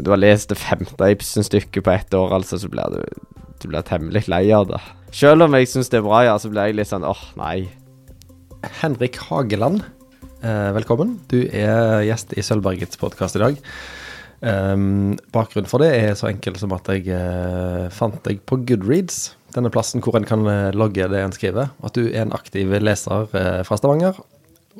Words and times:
Du 0.00 0.08
har 0.08 0.20
lest 0.20 0.48
det 0.48 0.56
femte 0.56 1.10
Ibsen-stykket 1.12 1.84
på 1.84 1.92
ett 1.92 2.14
år, 2.16 2.32
altså, 2.38 2.56
så 2.56 2.70
blir 2.72 2.94
du, 2.94 3.02
du 3.60 3.68
blir 3.68 3.84
temmelig 3.84 4.24
lei 4.32 4.46
av 4.56 4.70
det. 4.70 4.80
Selv 5.12 5.44
om 5.44 5.56
jeg 5.58 5.68
syns 5.68 5.92
det 5.92 6.00
er 6.00 6.06
bra, 6.06 6.22
ja, 6.24 6.36
så 6.40 6.48
blir 6.48 6.70
jeg 6.70 6.78
litt 6.78 6.88
sånn 6.88 7.04
åh, 7.04 7.24
nei. 7.36 7.66
Henrik 8.80 9.18
Hageland, 9.26 9.82
eh, 10.40 10.70
velkommen. 10.78 11.18
Du 11.28 11.42
er 11.44 12.00
gjest 12.06 12.32
i 12.32 12.44
Sølvbergets 12.46 12.96
podkast 13.00 13.36
i 13.36 13.42
dag. 13.42 13.60
Um, 14.42 15.12
bakgrunnen 15.30 15.68
for 15.70 15.84
det 15.84 15.92
er 15.94 16.16
så 16.18 16.26
enkel 16.26 16.56
som 16.58 16.72
at 16.74 16.88
jeg 16.90 17.04
uh, 17.12 17.86
fant 17.94 18.16
deg 18.24 18.40
på 18.48 18.58
Goodreads, 18.66 19.36
denne 19.54 19.70
plassen 19.70 20.02
hvor 20.02 20.16
en 20.18 20.26
kan 20.26 20.42
uh, 20.48 20.72
logge 20.74 21.06
det 21.12 21.20
en 21.20 21.36
skriver. 21.36 21.68
At 21.84 21.94
du 21.98 22.08
er 22.08 22.24
en 22.24 22.34
aktiv 22.34 22.72
leser 22.80 23.28
uh, 23.36 23.60
fra 23.68 23.78
Stavanger, 23.78 24.16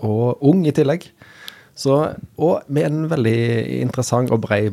og 0.01 0.41
ung 0.41 0.65
i 0.65 0.73
tillegg. 0.75 1.05
Så, 1.79 2.01
og 2.41 2.67
med 2.73 2.89
en 2.89 3.07
veldig 3.13 3.39
interessant 3.85 4.33
og 4.33 4.43
brei 4.49 4.65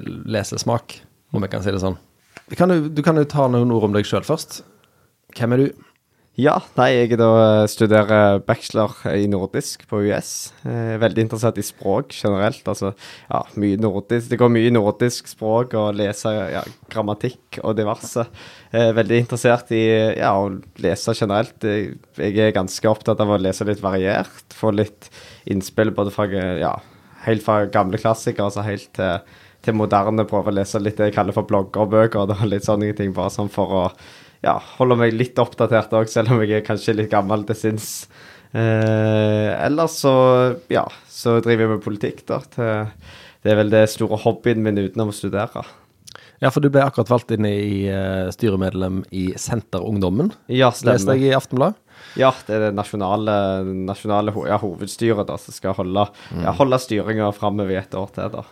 lesesmak, 0.00 1.00
om 1.32 1.44
jeg 1.44 1.52
kan 1.52 1.64
si 1.64 1.74
det 1.74 1.82
sånn. 1.82 1.98
Kan 2.58 2.72
du, 2.72 2.90
du 2.92 3.00
kan 3.04 3.16
jo 3.16 3.28
ta 3.28 3.48
noen 3.48 3.72
ord 3.72 3.88
om 3.88 3.96
deg 3.96 4.08
sjøl 4.08 4.24
først. 4.26 4.62
Hvem 5.36 5.56
er 5.56 5.62
du? 5.62 5.88
Ja, 6.40 6.54
nei, 6.78 6.86
jeg 6.94 7.18
da 7.20 7.66
studerer 7.68 8.38
bachelor 8.40 8.94
i 9.12 9.26
nordisk 9.28 9.82
på 9.90 9.98
US. 10.06 10.54
Eh, 10.64 10.94
veldig 11.00 11.26
interessert 11.26 11.58
i 11.60 11.64
språk 11.66 12.14
generelt. 12.16 12.64
Altså, 12.64 12.94
ja, 13.28 13.42
mye 13.60 13.76
nordisk. 13.76 14.30
Det 14.30 14.38
går 14.40 14.48
mye 14.54 14.70
nordisk 14.72 15.28
språk 15.28 15.76
og 15.76 15.98
lese 16.00 16.32
ja, 16.32 16.62
grammatikk 16.92 17.60
og 17.60 17.76
diverse. 17.76 18.24
Eh, 18.72 18.94
veldig 18.96 19.18
interessert 19.26 19.74
i 19.76 19.82
ja, 20.22 20.32
å 20.32 20.48
lese 20.80 21.12
generelt. 21.18 21.68
Jeg 21.68 22.40
er 22.40 22.56
ganske 22.56 22.88
opptatt 22.88 23.20
av 23.20 23.36
å 23.36 23.40
lese 23.40 23.68
litt 23.68 23.84
variert. 23.84 24.56
Få 24.56 24.72
litt 24.72 25.12
innspill 25.44 25.92
både 25.92 26.16
fra 26.16 26.30
ja, 26.32 26.78
helt 27.26 27.44
fra 27.44 27.66
gamle 27.68 28.00
klassikere 28.00 28.48
altså 28.48 28.64
helt 28.64 28.88
til, 28.96 29.20
til 29.62 29.76
moderne. 29.78 30.26
prøver 30.28 30.52
å 30.52 30.58
lese 30.60 30.80
litt 30.82 30.98
det 30.98 31.10
jeg 31.10 31.16
kaller 31.16 31.36
for 31.36 31.48
bloggerbøker. 31.48 32.34
Litt 32.50 32.66
sånne 32.68 32.92
ting, 32.98 33.14
bare 33.16 33.32
sånn 33.32 33.50
for 33.52 33.78
å 33.78 33.84
ja, 34.42 34.56
holde 34.78 34.98
meg 34.98 35.14
litt 35.14 35.38
oppdatert 35.38 35.92
òg, 35.94 36.10
selv 36.10 36.34
om 36.34 36.42
jeg 36.42 36.58
er 36.58 36.66
kanskje 36.66 36.96
litt 36.98 37.12
gammel 37.12 37.46
til 37.46 37.58
sinns. 37.58 37.90
Eh, 38.52 39.50
ellers 39.64 40.00
så, 40.02 40.14
ja, 40.72 40.84
så 41.08 41.38
driver 41.40 41.66
jeg 41.66 41.72
med 41.76 41.84
politikk, 41.84 42.24
da. 42.28 42.42
Til, 42.52 42.90
det 43.42 43.54
er 43.54 43.62
vel 43.62 43.70
det 43.72 43.86
store 43.90 44.18
hobbyen 44.22 44.62
min 44.64 44.82
utenom 44.82 45.12
å 45.12 45.16
studere. 45.16 45.64
Ja, 46.42 46.50
for 46.50 46.62
du 46.62 46.68
ble 46.74 46.82
akkurat 46.82 47.10
valgt 47.10 47.30
inn 47.34 47.46
i 47.46 47.86
uh, 47.86 48.26
styremedlem 48.34 49.04
i 49.14 49.28
Senterungdommen. 49.38 50.32
Ja, 50.50 50.72
stemmer. 50.74 50.98
Leste 50.98 51.14
jeg 51.14 51.30
i 51.30 51.36
Aftenbladet? 51.38 51.78
Ja, 52.18 52.32
det 52.48 52.56
er 52.56 52.64
det 52.66 52.72
nasjonale, 52.74 53.34
nasjonale 53.86 54.34
ja, 54.50 54.58
hovedstyret 54.58 55.28
da, 55.28 55.36
som 55.38 55.54
skal 55.54 55.76
holde, 55.78 56.08
mm. 56.34 56.42
ja, 56.42 56.54
holde 56.58 56.80
styringa 56.82 57.30
framover 57.36 57.76
i 57.76 57.78
et 57.78 57.94
år 57.94 58.10
til. 58.16 58.34
da. 58.34 58.42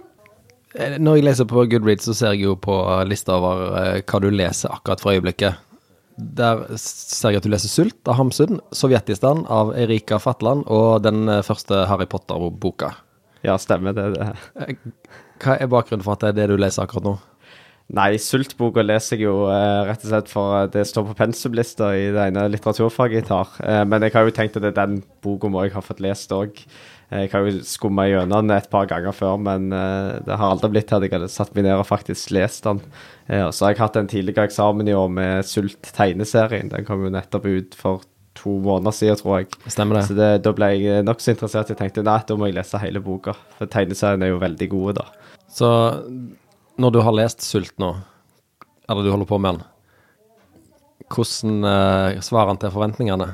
Eh, 0.74 0.98
når 1.02 1.18
jeg 1.18 1.26
leser 1.26 1.48
på 1.50 1.64
Goodreads, 1.66 2.06
så 2.06 2.14
ser 2.14 2.36
jeg 2.36 2.46
jo 2.46 2.54
på 2.60 2.76
lista 3.08 3.34
over 3.38 3.64
uh, 3.74 3.98
hva 4.04 4.22
du 4.22 4.30
leser 4.30 4.70
akkurat 4.70 5.02
for 5.02 5.16
øyeblikket. 5.16 5.66
Der 6.20 6.66
ser 6.78 7.32
jeg 7.32 7.40
at 7.40 7.46
du 7.46 7.52
leser 7.52 7.70
'Sult' 7.70 8.08
av 8.08 8.18
Hamsun, 8.18 8.60
'Sovjetistan' 8.72 9.46
av 9.48 9.72
Erika 9.78 10.18
Fatland 10.18 10.66
og 10.68 11.02
den 11.02 11.28
eh, 11.28 11.42
første 11.42 11.86
Harry 11.88 12.06
Potter-boka. 12.06 12.92
Ja, 13.42 13.56
stemmer 13.56 13.96
det. 13.96 14.14
det. 14.18 14.28
Eh, 14.60 14.74
hva 15.40 15.56
er 15.56 15.70
bakgrunnen 15.72 16.04
for 16.04 16.18
at 16.18 16.20
det 16.20 16.28
er 16.34 16.38
det 16.42 16.50
du 16.52 16.60
leser 16.60 16.84
akkurat 16.84 17.06
nå? 17.08 17.16
Nei, 17.96 18.12
Sult-boka 18.22 18.84
leser 18.84 19.18
jeg 19.18 19.26
jo 19.26 19.48
eh, 19.50 19.80
rett 19.88 20.04
og 20.04 20.12
slett 20.12 20.30
for 20.30 20.68
det 20.70 20.84
står 20.86 21.08
på 21.08 21.16
pensumlista 21.18 21.90
i 21.96 22.10
det 22.14 22.28
ene 22.28 22.46
litteraturfaget 22.52 23.22
jeg 23.22 23.28
tar. 23.32 23.56
Eh, 23.64 23.82
men 23.88 24.04
jeg 24.06 24.14
har 24.14 24.28
jo 24.28 24.36
tenkt 24.36 24.58
at 24.58 24.66
det 24.66 24.74
er 24.74 24.78
den 24.84 25.00
boka 25.24 25.50
må 25.50 25.64
jeg 25.64 25.74
ha 25.74 25.82
fått 25.82 26.04
lest 26.04 26.30
òg. 26.36 26.60
Jeg 27.10 27.32
har 27.32 27.46
jo 27.46 27.62
skumma 27.66 28.04
gjennom 28.06 28.46
den 28.46 28.54
et 28.54 28.68
par 28.70 28.86
ganger 28.90 29.14
før, 29.16 29.34
men 29.42 29.72
uh, 29.74 30.20
det 30.22 30.36
har 30.38 30.52
aldri 30.54 30.70
blitt 30.76 30.86
til 30.90 31.00
at 31.00 31.06
jeg 31.08 31.14
hadde 31.16 31.30
satt 31.32 31.50
meg 31.56 31.66
ned 31.66 31.80
og 31.80 31.88
faktisk 31.88 32.30
lest 32.36 32.68
den. 32.68 32.82
Og 33.30 33.50
så 33.54 33.66
har 33.66 33.74
jeg 33.74 33.82
hatt 33.82 33.98
en 33.98 34.10
tidligere 34.10 34.48
eksamen 34.48 34.88
i 34.90 34.94
år 34.94 35.10
med 35.14 35.46
Sult-tegneserien. 35.46 36.70
Den 36.72 36.86
kom 36.86 37.04
jo 37.06 37.12
nettopp 37.14 37.46
ut 37.46 37.76
for 37.78 38.02
to 38.38 38.56
måneder 38.62 38.94
siden, 38.94 39.18
tror 39.20 39.40
jeg. 39.40 39.50
Stemmer 39.66 40.00
det. 40.00 40.04
Så 40.08 40.16
det, 40.18 40.30
da 40.44 40.52
ble 40.56 40.70
jeg 40.74 41.04
nokså 41.06 41.34
interessert. 41.34 41.72
Jeg 41.72 41.80
tenkte 41.80 42.04
nei, 42.06 42.18
da 42.26 42.36
må 42.38 42.48
jeg 42.48 42.56
lese 42.56 42.80
hele 42.82 43.02
boka. 43.04 43.34
For 43.58 43.70
tegneserien 43.70 44.24
er 44.24 44.32
jo 44.32 44.40
veldig 44.42 44.70
gode, 44.72 45.02
da. 45.02 45.34
Så 45.50 45.68
når 46.80 46.94
du 46.94 47.00
har 47.04 47.16
lest 47.16 47.44
Sult 47.44 47.74
nå, 47.82 47.92
eller 48.90 49.06
du 49.06 49.12
holder 49.12 49.28
på 49.28 49.38
med 49.42 49.58
den, 49.58 49.68
hvordan 51.10 51.66
uh, 51.66 52.20
svarer 52.22 52.52
han 52.52 52.60
til 52.62 52.72
forventningene? 52.74 53.32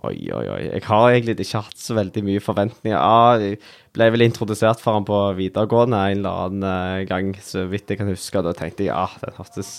Oi, 0.00 0.16
oi, 0.32 0.44
oi. 0.48 0.60
Jeg 0.64 0.84
har 0.86 1.10
egentlig 1.10 1.34
ikke 1.42 1.60
hatt 1.66 1.80
så 1.80 1.94
veldig 1.98 2.22
mye 2.24 2.40
forventninger. 2.40 2.96
Ah, 2.96 3.36
jeg 3.36 3.58
ble 3.92 4.06
vel 4.14 4.24
introdusert 4.24 4.80
for 4.80 4.96
han 4.96 5.04
på 5.04 5.18
videregående 5.36 5.98
en 5.98 6.22
eller 6.22 6.38
annen 6.46 6.64
uh, 6.64 7.02
gang, 7.08 7.34
så 7.44 7.66
vidt 7.68 7.92
jeg 7.92 8.00
kan 8.00 8.08
huske. 8.08 8.40
Da 8.46 8.54
tenkte 8.56 8.86
jeg 8.86 8.94
ja, 8.94 9.04
den 9.20 9.36
hørtes 9.36 9.74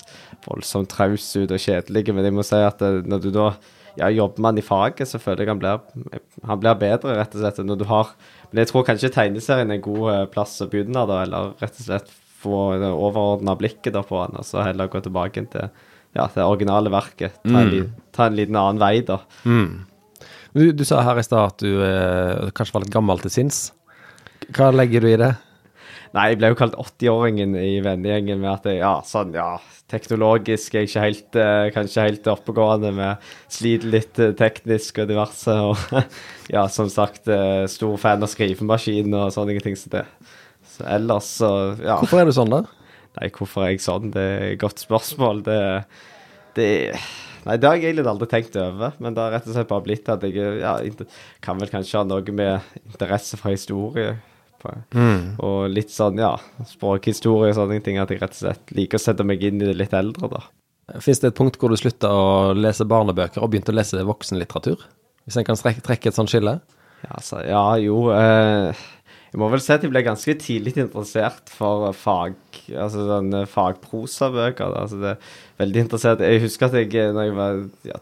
voldsomt 0.45 0.91
traus 0.93 1.25
ut 1.39 1.49
og 1.49 1.63
kjedelig, 1.63 2.13
men 2.13 2.29
jeg 2.29 2.37
må 2.37 2.45
si 2.45 2.61
at 2.61 2.85
eh, 2.85 3.01
når 3.01 3.23
du 3.23 3.29
da 3.33 3.47
ja, 3.97 4.11
jobber 4.13 4.51
han 4.51 4.61
i 4.61 4.65
faget, 4.65 5.09
så 5.09 5.19
føler 5.19 5.41
jeg 5.43 5.51
han 5.55 5.63
blir, 5.63 6.21
han 6.47 6.61
blir 6.61 6.79
bedre, 6.85 7.17
rett 7.17 7.33
og 7.33 7.41
slett. 7.41 7.65
Når 7.65 7.81
du 7.81 7.87
har 7.89 8.13
Men 8.51 8.61
jeg 8.61 8.69
tror 8.69 8.85
kanskje 8.85 9.13
tegneserien 9.15 9.71
er 9.71 9.79
en 9.79 9.85
god 9.89 10.05
uh, 10.05 10.25
plass 10.29 10.59
å 10.61 10.69
begynne, 10.69 11.07
da, 11.09 11.23
eller 11.25 11.55
rett 11.63 11.81
og 11.81 11.87
slett 11.87 12.17
få 12.41 12.75
det 12.81 12.89
overordna 12.93 13.55
blikket 13.57 13.95
da 13.97 14.05
på 14.05 14.21
han, 14.21 14.37
og 14.37 14.45
så 14.45 14.61
heller 14.65 14.89
gå 14.91 15.01
tilbake 15.01 15.49
til 15.49 15.71
ja, 16.13 16.25
det 16.29 16.43
originale 16.43 16.91
verket. 16.93 17.39
Ta 17.41 17.61
en, 17.63 17.71
mm. 17.71 17.93
ta 18.13 18.27
en 18.27 18.37
liten 18.37 18.57
annen 18.59 18.81
vei, 18.81 18.99
da. 19.07 19.21
Mm. 19.47 19.87
Du, 20.51 20.65
du, 20.75 20.83
sa 20.87 20.99
her 21.07 21.19
i 21.19 21.23
stad 21.23 21.53
at 21.53 21.63
du 21.63 21.79
eh, 21.85 22.49
kanskje 22.55 22.75
var 22.75 22.83
litt 22.83 22.93
gammel 22.93 23.21
til 23.23 23.31
sinns. 23.31 23.69
Hva 24.51 24.71
legger 24.75 25.03
du 25.03 25.07
i 25.13 25.19
det? 25.19 25.31
Nei, 26.11 26.25
jeg 26.33 26.41
ble 26.41 26.49
jo 26.51 26.57
kalt 26.59 26.73
80-åringen 26.75 27.53
i 27.55 27.77
vennegjengen 27.83 28.41
med 28.41 28.49
at 28.51 28.65
jeg, 28.67 28.81
ja, 28.81 28.97
sånn, 29.07 29.31
ja, 29.31 29.53
teknologisk 29.91 30.75
er 30.75 30.83
jeg 30.83 30.89
ikke 30.89 31.05
helt, 31.05 31.37
eh, 31.39 31.67
kanskje 31.71 32.05
helt 32.09 32.27
oppegående 32.27 32.91
med 32.95 33.31
sliter 33.51 33.93
litt 33.93 34.19
eh, 34.19 34.33
teknisk 34.35 34.99
og 34.99 35.07
diverse. 35.07 35.55
Og 35.69 36.03
ja, 36.55 36.65
som 36.73 36.91
sagt, 36.91 37.31
eh, 37.31 37.63
stor 37.71 37.95
fan 38.01 38.27
av 38.27 38.31
skrivemaskin 38.33 39.15
og 39.15 39.31
sånne 39.31 39.63
ting 39.63 39.79
som 39.79 39.95
det. 39.95 40.03
Så 40.75 40.83
ellers 40.97 41.31
så, 41.39 41.51
ja. 41.79 41.95
Hvorfor 42.03 42.25
er 42.25 42.27
du 42.27 42.35
sånn, 42.35 42.51
da? 42.51 42.65
Nei, 43.15 43.31
hvorfor 43.35 43.63
er 43.63 43.73
jeg 43.73 43.83
sånn? 43.87 44.11
Det 44.11 44.27
er 44.35 44.47
et 44.49 44.59
godt 44.59 44.83
spørsmål. 44.83 45.45
Det, 45.47 45.61
det 46.59 46.71
Nei, 47.47 47.57
det 47.57 47.67
har 47.67 47.77
jeg 47.77 47.89
egentlig 47.89 48.09
aldri 48.11 48.27
tenkt 48.29 48.57
over, 48.61 48.97
men 49.01 49.15
det 49.17 49.23
har 49.23 49.33
rett 49.33 49.47
og 49.49 49.55
slett 49.55 49.69
bare 49.71 49.85
blitt 49.85 50.09
at 50.13 50.25
jeg 50.27 50.59
ja, 50.61 50.75
kan 51.41 51.61
vel 51.61 51.71
kanskje 51.71 51.97
ha 51.97 52.05
noe 52.05 52.35
med 52.37 52.73
interesse 52.85 53.39
for 53.39 53.55
historie 53.55 54.15
på, 54.61 54.73
mm. 54.93 55.21
og 55.41 55.71
litt 55.73 55.89
sånn, 55.93 56.21
ja, 56.21 56.35
språkhistorie 56.69 57.49
og 57.49 57.57
sånne 57.57 57.79
ting, 57.81 57.97
at 57.97 58.13
jeg 58.13 58.21
rett 58.21 58.35
og 58.35 58.43
slett 58.43 58.73
liker 58.77 59.01
å 59.01 59.05
sette 59.05 59.25
meg 59.25 59.41
inn 59.47 59.61
i 59.61 59.71
det 59.71 59.77
litt 59.79 59.95
eldre, 59.97 60.29
da. 60.35 60.43
Fins 61.01 61.21
det 61.23 61.31
et 61.31 61.37
punkt 61.37 61.57
hvor 61.57 61.71
du 61.71 61.79
slutta 61.79 62.09
å 62.11 62.53
lese 62.57 62.85
barnebøker 62.89 63.41
og 63.41 63.53
begynte 63.53 63.73
å 63.73 63.77
lese 63.77 64.03
voksenlitteratur? 64.05 64.81
Hvis 65.25 65.37
en 65.39 65.47
kan 65.47 65.57
trekke 65.57 66.11
et 66.11 66.17
sånt 66.17 66.31
skille? 66.33 66.57
Ja, 67.01 67.13
altså, 67.17 67.41
ja 67.45 67.63
jo. 67.81 68.09
Eh, 68.13 68.81
jeg 69.31 69.39
må 69.39 69.47
vel 69.47 69.61
si 69.63 69.71
at 69.71 69.83
jeg 69.85 69.91
ble 69.93 70.03
ganske 70.03 70.33
tidlig 70.43 70.73
interessert 70.75 71.51
for 71.55 71.87
fag, 71.95 72.35
altså 72.75 73.05
sånne 73.07 73.45
fagprosabøker. 73.47 74.73
Altså 74.75 74.99
det 74.99 75.13
er 75.13 75.35
veldig 75.61 75.85
interessert. 75.85 76.23
Jeg 76.27 76.43
husker 76.43 76.67
at 76.67 76.75
jeg 76.81 77.13
når 77.15 77.29
jeg 77.29 77.37
var 77.37 77.61
ja, 77.87 78.01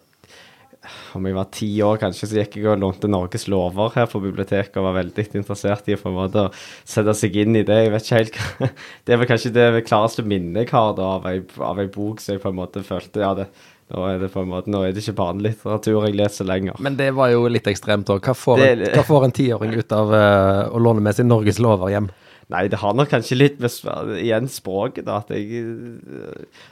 om 1.13 1.27
jeg 1.27 1.35
var 1.37 1.49
ti 1.53 1.69
år 1.85 1.99
kanskje, 2.01 2.29
så 2.31 2.39
gikk 2.39 2.57
jeg 2.57 2.69
og 2.71 2.81
lånte 2.81 3.09
Norges 3.11 3.45
lover 3.51 3.93
her 3.93 4.07
på 4.09 4.21
biblioteket 4.23 4.77
og 4.79 4.87
var 4.87 4.97
veldig 4.99 5.25
interessert 5.41 5.89
i 5.91 5.97
på 5.99 6.09
en 6.09 6.17
måte 6.17 6.47
å 6.47 6.53
sette 6.87 7.13
seg 7.17 7.37
inn 7.43 7.59
i 7.59 7.65
det. 7.67 7.77
Jeg 7.83 7.93
vet 7.93 8.07
ikke 8.07 8.21
helt 8.21 8.39
hva 8.39 8.69
Det 9.05 9.13
er 9.13 9.21
vel 9.21 9.29
kanskje 9.29 9.55
det 9.55 9.67
klareste 9.89 10.25
minnet 10.25 10.65
jeg 10.65 10.73
har 10.73 10.95
da, 10.97 11.11
av, 11.19 11.27
ei, 11.29 11.43
av 11.65 11.81
ei 11.81 11.89
bok 11.93 12.23
som 12.23 12.35
jeg 12.35 12.43
på 12.43 12.49
en 12.53 12.59
måte 12.61 12.85
følte 12.87 13.21
ja, 13.21 13.35
det, 13.37 13.49
nå 13.89 14.05
er 14.05 14.19
det 14.21 14.29
på 14.33 14.43
en 14.43 14.51
måte, 14.51 14.69
nå 14.69 14.83
er 14.85 14.93
det 14.93 15.01
ikke 15.01 15.17
barnelitteratur 15.17 16.05
jeg 16.05 16.17
leser 16.19 16.45
lenger. 16.45 16.77
Men 16.83 16.97
det 16.99 17.09
var 17.17 17.31
jo 17.33 17.47
litt 17.49 17.67
ekstremt 17.69 18.09
òg. 18.13 18.21
Hva, 18.21 18.35
hva, 18.35 19.05
får 19.07 19.25
en 19.25 19.33
tiåring 19.33 19.73
ut 19.79 19.95
av 19.95 20.13
uh, 20.13 20.67
å 20.69 20.81
låne 20.81 21.01
med 21.01 21.17
seg 21.17 21.25
Norges 21.29 21.61
lover 21.63 21.93
hjem? 21.93 22.11
Nei, 22.49 22.63
det 22.65 22.79
har 22.81 22.95
nok 22.97 23.11
kanskje 23.11 23.35
litt 23.37 23.59
med 23.61 24.15
igjen 24.17 24.47
språket, 24.49 25.05
da. 25.05 25.19
At 25.21 25.29
jeg, 25.29 25.59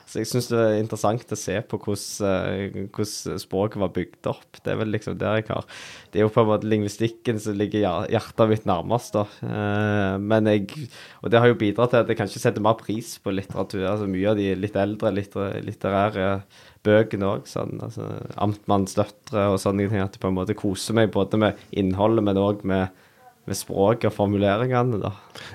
altså 0.02 0.24
jeg 0.24 0.30
syns 0.32 0.50
det 0.50 0.58
er 0.64 0.78
interessant 0.82 1.34
å 1.36 1.38
se 1.38 1.60
på 1.70 1.78
hvordan, 1.84 2.88
hvordan, 2.96 3.42
språket 3.44 3.84
var 3.84 3.92
bygd 3.94 4.30
opp. 4.32 4.58
Det 4.58 4.74
er 4.74 4.80
vel 4.80 4.90
liksom 4.96 5.20
der 5.22 5.38
jeg 5.38 5.46
har 5.52 5.68
Det 6.10 6.18
er 6.18 6.26
jo 6.26 6.34
på 6.34 6.42
en 6.42 6.50
måte 6.50 6.72
lingvistikken 6.72 7.38
som 7.44 7.60
ligger 7.62 7.86
hjertet 8.10 8.50
mitt 8.50 8.66
nærmest, 8.66 9.14
da. 9.20 9.28
Eh, 9.46 10.18
men 10.18 10.50
jeg 10.50 10.90
Og 11.22 11.30
det 11.30 11.44
har 11.44 11.54
jo 11.54 11.62
bidratt 11.62 11.94
til 11.94 12.02
at 12.02 12.10
jeg 12.10 12.22
kanskje 12.24 12.42
setter 12.42 12.66
mer 12.66 12.82
pris 12.82 13.14
på 13.22 13.38
litteratur. 13.38 13.86
Altså 13.86 14.10
mye 14.10 14.34
av 14.34 14.42
de 14.42 14.50
litt 14.58 14.82
eldre 14.82 15.14
litterære 15.14 16.32
bøkene 16.88 17.36
òg. 17.36 17.46
Sånn, 17.46 17.78
altså, 17.86 18.16
Amtmannens 18.34 18.98
døtre 18.98 19.52
og 19.54 19.62
sånne 19.62 19.86
ting. 19.86 20.02
At 20.02 20.18
jeg 20.18 20.26
på 20.26 20.34
en 20.34 20.42
måte 20.42 20.58
koser 20.58 20.98
meg 20.98 21.14
både 21.14 21.38
med 21.38 21.68
innholdet, 21.70 22.26
men 22.26 22.42
òg 22.42 22.66
med 22.66 23.04
med 23.48 23.58
språket 23.58 24.10
og 24.12 24.16
formuleringene, 24.18 25.00
da. 25.02 25.14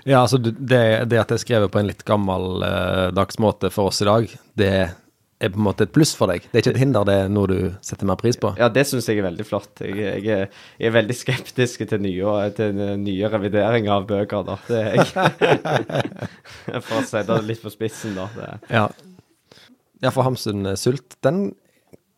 Ja, 0.08 0.22
altså 0.22 0.40
det, 0.40 0.54
det, 0.58 0.82
at 1.20 1.30
det 1.30 1.36
er 1.36 1.42
skrevet 1.44 1.72
på 1.72 1.80
en 1.80 1.88
litt 1.90 2.04
gammeldags 2.08 3.38
eh, 3.38 3.42
måte 3.42 3.70
for 3.72 3.92
oss 3.92 4.02
i 4.04 4.08
dag, 4.08 4.34
det 4.58 4.72
er 5.42 5.50
på 5.50 5.58
en 5.58 5.66
måte 5.66 5.86
et 5.86 5.92
pluss 5.94 6.12
for 6.16 6.30
deg. 6.30 6.44
Det 6.48 6.58
er 6.58 6.62
ikke 6.62 6.72
et 6.76 6.80
hinder, 6.82 7.06
det 7.08 7.16
er 7.24 7.30
noe 7.32 7.50
du 7.50 7.56
setter 7.84 8.08
mer 8.08 8.18
pris 8.20 8.38
på. 8.38 8.52
Ja, 8.60 8.68
det 8.72 8.84
syns 8.88 9.08
jeg 9.10 9.18
er 9.20 9.26
veldig 9.26 9.46
flott. 9.46 9.82
Jeg, 9.82 9.96
jeg, 9.98 10.22
er, 10.30 10.60
jeg 10.78 10.90
er 10.90 10.94
veldig 10.94 11.16
skeptisk 11.18 11.82
til 11.90 12.04
nye, 12.04 12.36
til 12.56 12.78
nye 13.02 13.32
revideringer 13.32 13.94
av 13.96 14.06
bøker, 14.10 14.46
da. 14.46 14.58
Det 14.68 14.82
er 14.82 15.00
jeg. 15.00 16.12
For 16.86 17.00
å 17.00 17.04
sette 17.08 17.26
det 17.34 17.42
litt 17.48 17.64
på 17.64 17.72
spissen, 17.74 18.14
da. 18.18 18.28
Det. 18.36 18.50
Ja. 18.70 18.86
ja, 20.04 20.14
for 20.14 20.22
Hamsun 20.26 20.76
Sult, 20.78 21.18
den 21.26 21.48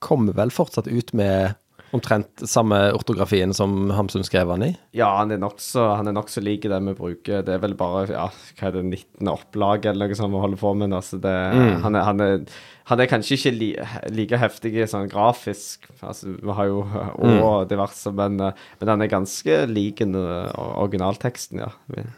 kommer 0.04 0.36
vel 0.36 0.52
fortsatt 0.52 0.90
ut 0.90 1.14
med 1.16 1.56
omtrent 1.94 2.42
samme 2.48 2.78
ortografien 2.96 3.54
som 3.54 3.90
Hamsun 3.94 4.24
skrev 4.26 4.50
han 4.50 4.64
i? 4.66 4.70
Ja, 4.96 5.12
han 5.20 5.32
er 5.34 5.40
nokså 5.42 5.86
nok 6.10 6.30
lik 6.42 6.66
den 6.70 6.90
vi 6.90 6.94
bruker. 6.98 7.44
Det 7.46 7.56
er 7.56 7.62
vel 7.62 7.76
bare 7.78 8.06
ja, 8.10 8.26
hva 8.58 8.68
er 8.68 8.76
det, 8.76 8.84
19. 8.84 9.30
opplag 9.30 9.86
eller 9.90 10.10
noe 10.10 10.18
sånt 10.18 10.34
vi 10.34 10.42
holder 10.42 10.60
på 10.60 10.72
med. 10.80 10.94
Altså 10.96 11.20
det, 11.22 11.34
mm. 11.54 11.82
han, 11.84 11.98
er, 11.98 12.06
han, 12.08 12.22
er, 12.24 12.56
han, 12.90 13.02
er, 13.02 13.10
kanskje 13.10 13.38
ikke 13.38 13.54
li, 13.54 13.70
like 14.14 14.40
heftig 14.42 14.74
sånn 14.90 15.10
grafisk, 15.12 15.88
altså 16.00 16.34
vi 16.34 16.58
har 16.58 16.70
jo 16.70 16.82
og 16.84 17.24
mm. 17.24 17.68
diverse, 17.70 18.14
men, 18.14 18.40
men, 18.42 18.90
han 18.90 19.04
er 19.04 19.12
ganske 19.12 19.60
lik 19.70 20.02
originalteksten, 20.04 21.62
ja. 21.62 21.72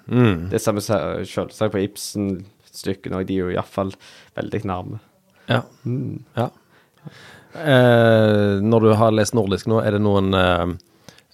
Mm. 0.09 0.49
Det 0.53 0.63
samme 0.63 0.85
selvsagt 0.85 1.75
på 1.75 1.85
Ibsen-stykkene, 1.85 3.21
og 3.21 3.29
de 3.29 3.39
er 3.39 3.45
jo 3.45 3.55
iallfall 3.55 3.93
veldig 4.39 4.65
nærme. 4.69 5.03
Ja. 5.51 5.63
Mm. 5.85 6.25
ja. 6.39 6.51
Eh, 7.57 8.59
når 8.63 8.85
du 8.85 8.91
har 8.99 9.15
lest 9.15 9.37
nordisk 9.37 9.69
nå, 9.71 9.81
er 9.85 9.97
det 9.97 10.03
noen 10.05 10.35
eh, 10.37 10.75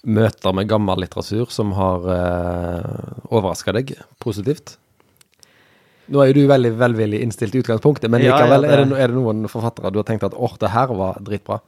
møter 0.03 0.55
med 0.55 0.69
gammel 0.71 1.03
litteratur 1.03 1.51
som 1.53 1.73
har 1.77 2.07
eh, 2.13 3.11
overraska 3.31 3.75
deg 3.75 3.95
positivt? 4.23 4.77
Nå 6.11 6.19
er 6.19 6.31
jo 6.31 6.41
du 6.41 6.49
veldig 6.51 6.73
velvillig 6.79 7.21
innstilt 7.23 7.55
i 7.55 7.61
utgangspunktet, 7.63 8.11
men 8.11 8.25
likevel, 8.25 8.65
ja, 8.67 8.73
ja, 8.73 8.81
det... 8.81 8.87
er, 8.87 8.89
det, 8.91 8.97
er, 9.05 9.13
det, 9.13 9.19
noen 9.19 9.47
forfattere 9.51 9.93
du 9.93 10.01
har 10.01 10.07
tenkt 10.09 10.25
at 10.27 10.35
åh, 10.35 10.57
det 10.59 10.73
her 10.73 10.91
var 10.99 11.21
dritbra? 11.23 11.61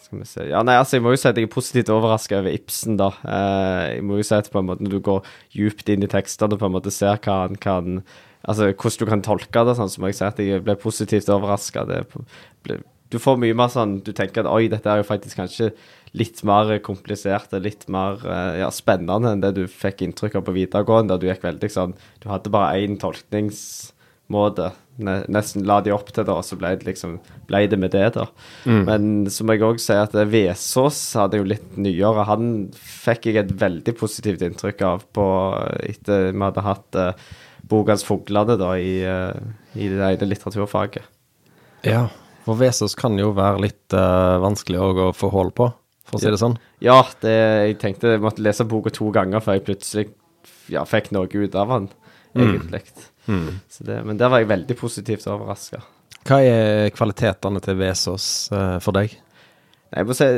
Skal 0.00 0.22
vi 0.22 0.26
se. 0.26 0.46
Ja, 0.48 0.62
nei, 0.66 0.78
altså, 0.80 0.96
Jeg 0.96 1.04
må 1.04 1.12
jo 1.12 1.20
si 1.20 1.28
at 1.28 1.36
jeg 1.38 1.46
er 1.46 1.52
positivt 1.52 1.92
overraska 1.92 2.40
over 2.40 2.56
Ibsen, 2.56 2.96
da. 2.98 3.12
Eh, 3.20 3.82
jeg 3.96 4.06
må 4.08 4.16
jo 4.18 4.26
si 4.26 4.34
at 4.34 4.48
på 4.50 4.62
en 4.62 4.70
måte 4.72 4.86
når 4.86 4.96
du 4.96 5.04
går 5.10 5.28
djupt 5.54 5.92
inn 5.92 6.06
i 6.06 6.10
tekstene 6.10 6.56
og 6.56 6.62
på 6.62 6.70
en 6.70 6.76
måte 6.78 6.94
ser 6.94 7.20
hva 7.20 7.44
han 7.44 7.60
kan 7.60 8.02
Altså 8.40 8.70
hvordan 8.70 8.96
du 8.96 9.10
kan 9.10 9.20
tolke 9.20 9.62
det, 9.68 9.74
sånn, 9.76 9.90
så 9.92 10.00
må 10.00 10.08
jeg 10.08 10.16
si 10.16 10.24
at 10.24 10.38
jeg 10.40 10.62
ble 10.64 10.72
positivt 10.80 11.28
overraska. 11.28 11.82
Det 11.84 11.98
ble 12.64 12.78
du 13.10 13.18
får 13.18 13.40
mye 13.42 13.56
mer 13.58 13.70
sånn 13.72 13.98
Du 14.06 14.12
tenker 14.16 14.44
at 14.44 14.50
oi, 14.50 14.68
dette 14.70 14.90
er 14.90 15.00
jo 15.00 15.08
faktisk 15.08 15.40
kanskje 15.40 15.72
litt 16.16 16.42
mer 16.46 16.72
komplisert 16.82 17.52
og 17.54 17.62
litt 17.62 17.86
mer 17.92 18.18
eh, 18.26 18.60
ja, 18.64 18.68
spennende 18.74 19.30
enn 19.30 19.42
det 19.44 19.52
du 19.54 19.64
fikk 19.70 20.02
inntrykk 20.02 20.40
av 20.40 20.46
på 20.48 20.54
videregående. 20.56 21.14
Da 21.14 21.20
du 21.22 21.28
gikk 21.28 21.44
veldig 21.46 21.70
sånn 21.70 21.96
Du 22.22 22.26
hadde 22.32 22.50
bare 22.50 22.80
én 22.82 22.96
tolkningsmåte. 22.98 24.72
Nesten 25.00 25.64
la 25.68 25.78
de 25.86 25.92
opp 25.94 26.10
til 26.10 26.26
det, 26.26 26.34
og 26.34 26.42
så 26.44 26.58
ble 26.58 26.72
det 26.80 26.88
liksom 26.88 27.14
ble 27.48 27.62
det 27.70 27.78
med 27.80 27.94
det, 27.94 28.08
da. 28.16 28.26
Mm. 28.66 28.80
Men 28.88 29.06
så 29.32 29.46
må 29.46 29.54
jeg 29.54 29.64
òg 29.68 29.78
si 29.82 29.94
at 29.96 30.16
Vesås 30.32 30.98
hadde 31.16 31.40
jo 31.40 31.46
litt 31.46 31.78
nyere. 31.78 32.26
Han 32.28 32.50
fikk 32.74 33.30
jeg 33.30 33.38
et 33.44 33.54
veldig 33.62 33.94
positivt 34.00 34.42
inntrykk 34.44 34.82
av 34.88 35.06
på 35.14 35.28
etter 35.86 36.32
vi 36.34 36.42
hadde 36.42 36.66
hatt 36.66 36.98
uh, 36.98 37.30
Bogas 37.70 38.02
fuglene 38.04 38.58
da 38.60 38.74
i, 38.76 38.98
uh, 39.06 39.78
i 39.78 39.88
det 39.94 40.10
ene 40.10 40.28
litteraturfaget. 40.32 41.06
Ja. 41.86 42.08
For 42.46 42.58
Vesos 42.60 42.96
kan 42.98 43.18
jo 43.20 43.32
være 43.36 43.64
litt 43.66 43.96
uh, 43.96 44.40
vanskelig 44.42 44.80
å 44.80 45.10
få 45.16 45.30
hold 45.34 45.54
på, 45.58 45.68
for 46.08 46.18
å 46.18 46.22
si 46.22 46.32
det 46.32 46.40
sånn. 46.40 46.56
Ja, 46.84 47.02
det, 47.22 47.36
jeg 47.36 47.78
tenkte 47.82 48.14
jeg 48.14 48.22
måtte 48.24 48.44
lese 48.44 48.66
boka 48.68 48.92
to 48.94 49.10
ganger 49.14 49.44
før 49.44 49.58
jeg 49.58 49.66
plutselig 49.68 50.06
ja, 50.72 50.84
fikk 50.88 51.10
noe 51.14 51.28
ut 51.28 51.56
av 51.58 51.74
den, 51.74 51.88
mm. 52.32 52.42
egentlig. 52.44 52.82
Mm. 53.30 53.48
Det, 53.78 53.98
men 54.06 54.20
der 54.20 54.32
var 54.32 54.42
jeg 54.42 54.50
veldig 54.50 54.76
positivt 54.78 55.28
overraska. 55.30 55.82
Hva 56.26 56.40
er 56.44 56.90
kvalitetene 56.92 57.62
til 57.64 57.78
Vesos 57.80 58.26
uh, 58.54 58.78
for 58.82 58.96
deg? 58.96 59.14
Nei, 59.90 60.02
jeg 60.02 60.08
må 60.08 60.16
si 60.16 60.28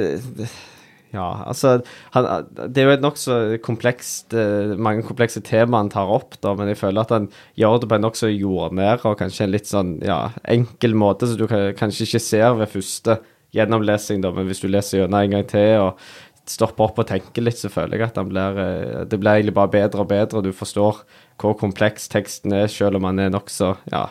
ja, 1.12 1.26
altså 1.44 1.75
han, 2.14 2.49
Det 2.73 2.81
er 2.81 2.88
jo 2.88 2.94
et 2.97 3.05
nokså 3.05 3.35
komplekst 3.64 4.32
eh, 4.32 4.73
Mange 4.81 5.05
komplekse 5.05 5.43
temaer 5.44 5.85
han 5.85 5.93
tar 5.93 6.09
opp, 6.09 6.38
da, 6.41 6.55
men 6.56 6.70
jeg 6.73 6.81
føler 6.81 7.05
at 7.05 7.12
han 7.12 7.29
gjør 7.61 7.82
det 7.82 7.91
på 7.91 7.99
en 7.99 8.06
nokså 8.06 8.32
jordnær 8.32 9.05
og 9.09 9.19
kanskje 9.20 9.47
en 9.47 9.53
litt 9.53 9.69
sånn 9.69 9.94
ja, 10.06 10.32
enkel 10.49 10.97
måte, 10.97 11.29
så 11.29 11.37
du 11.37 11.44
kan, 11.50 11.70
kanskje 11.79 12.09
ikke 12.09 12.25
ser 12.25 12.59
ved 12.59 12.73
første 12.73 13.20
gjennomlesing, 13.53 14.23
da, 14.25 14.32
men 14.32 14.49
hvis 14.49 14.62
du 14.64 14.70
leser 14.73 15.03
gjennom 15.03 15.20
en 15.20 15.35
gang 15.37 15.49
til 15.50 15.82
og 15.82 16.05
stopper 16.49 16.88
opp 16.88 17.00
og 17.03 17.09
tenker 17.09 17.44
litt, 17.44 17.61
så 17.61 17.70
føler 17.70 18.00
jeg 18.00 18.11
at 18.11 18.19
han 18.19 18.31
blir, 18.31 18.59
eh, 18.59 19.03
det 19.09 19.19
blir 19.20 19.37
egentlig 19.37 19.56
bare 19.56 19.73
bedre 19.73 20.03
og 20.03 20.09
bedre. 20.11 20.38
og 20.38 20.44
Du 20.44 20.53
forstår 20.53 21.03
hvor 21.41 21.59
kompleks 21.59 22.09
teksten 22.09 22.53
er, 22.56 22.67
selv 22.67 22.99
om 22.99 23.05
han 23.05 23.19
er 23.19 23.31
nokså 23.31 23.76
ja, 23.93 24.09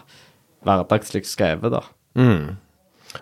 hverdagslig 0.63 1.25
skrevet. 1.27 1.71
da. 1.74 1.83
Mm. 2.15 2.57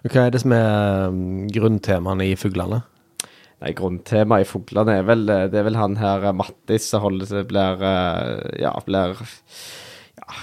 Hva 0.05 0.27
er 0.27 0.33
det 0.33 0.41
som 0.43 0.53
er 0.53 1.07
um, 1.09 1.47
grunntemaene 1.49 2.29
i 2.29 2.35
'Fuglene'? 2.35 2.83
Nei, 3.59 3.73
Grunntemaet 3.75 4.45
i 4.45 4.47
Fuglene 4.47 4.99
er 5.01 5.07
vel 5.07 5.25
Det 5.27 5.57
er 5.59 5.65
vel 5.67 5.79
han 5.79 5.97
her 5.99 6.29
eh, 6.29 6.35
Mattis 6.35 6.87
som 6.91 7.03
holder 7.03 7.27
seg 7.27 7.49
Blir 7.49 7.83
eh, 7.83 8.61
Ja, 8.63 8.71
blir 8.85 9.19
ja, 10.19 10.37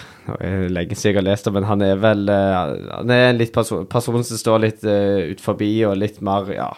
lenge 0.73 0.97
siden 0.97 1.13
jeg 1.13 1.21
har 1.21 1.27
lest 1.29 1.47
det, 1.47 1.53
men 1.55 1.67
han 1.69 1.85
er 1.85 1.99
vel 2.03 2.29
eh, 2.33 2.61
Han 2.99 3.13
er 3.15 3.31
en 3.31 3.41
litt 3.41 3.55
person, 3.55 3.87
person 3.89 4.25
som 4.27 4.41
står 4.41 4.63
litt 4.65 4.87
uh, 4.89 5.33
ut 5.33 5.43
forbi 5.43 5.71
og 5.89 5.97
litt 6.01 6.21
mer 6.25 6.51
Ja, 6.53 6.69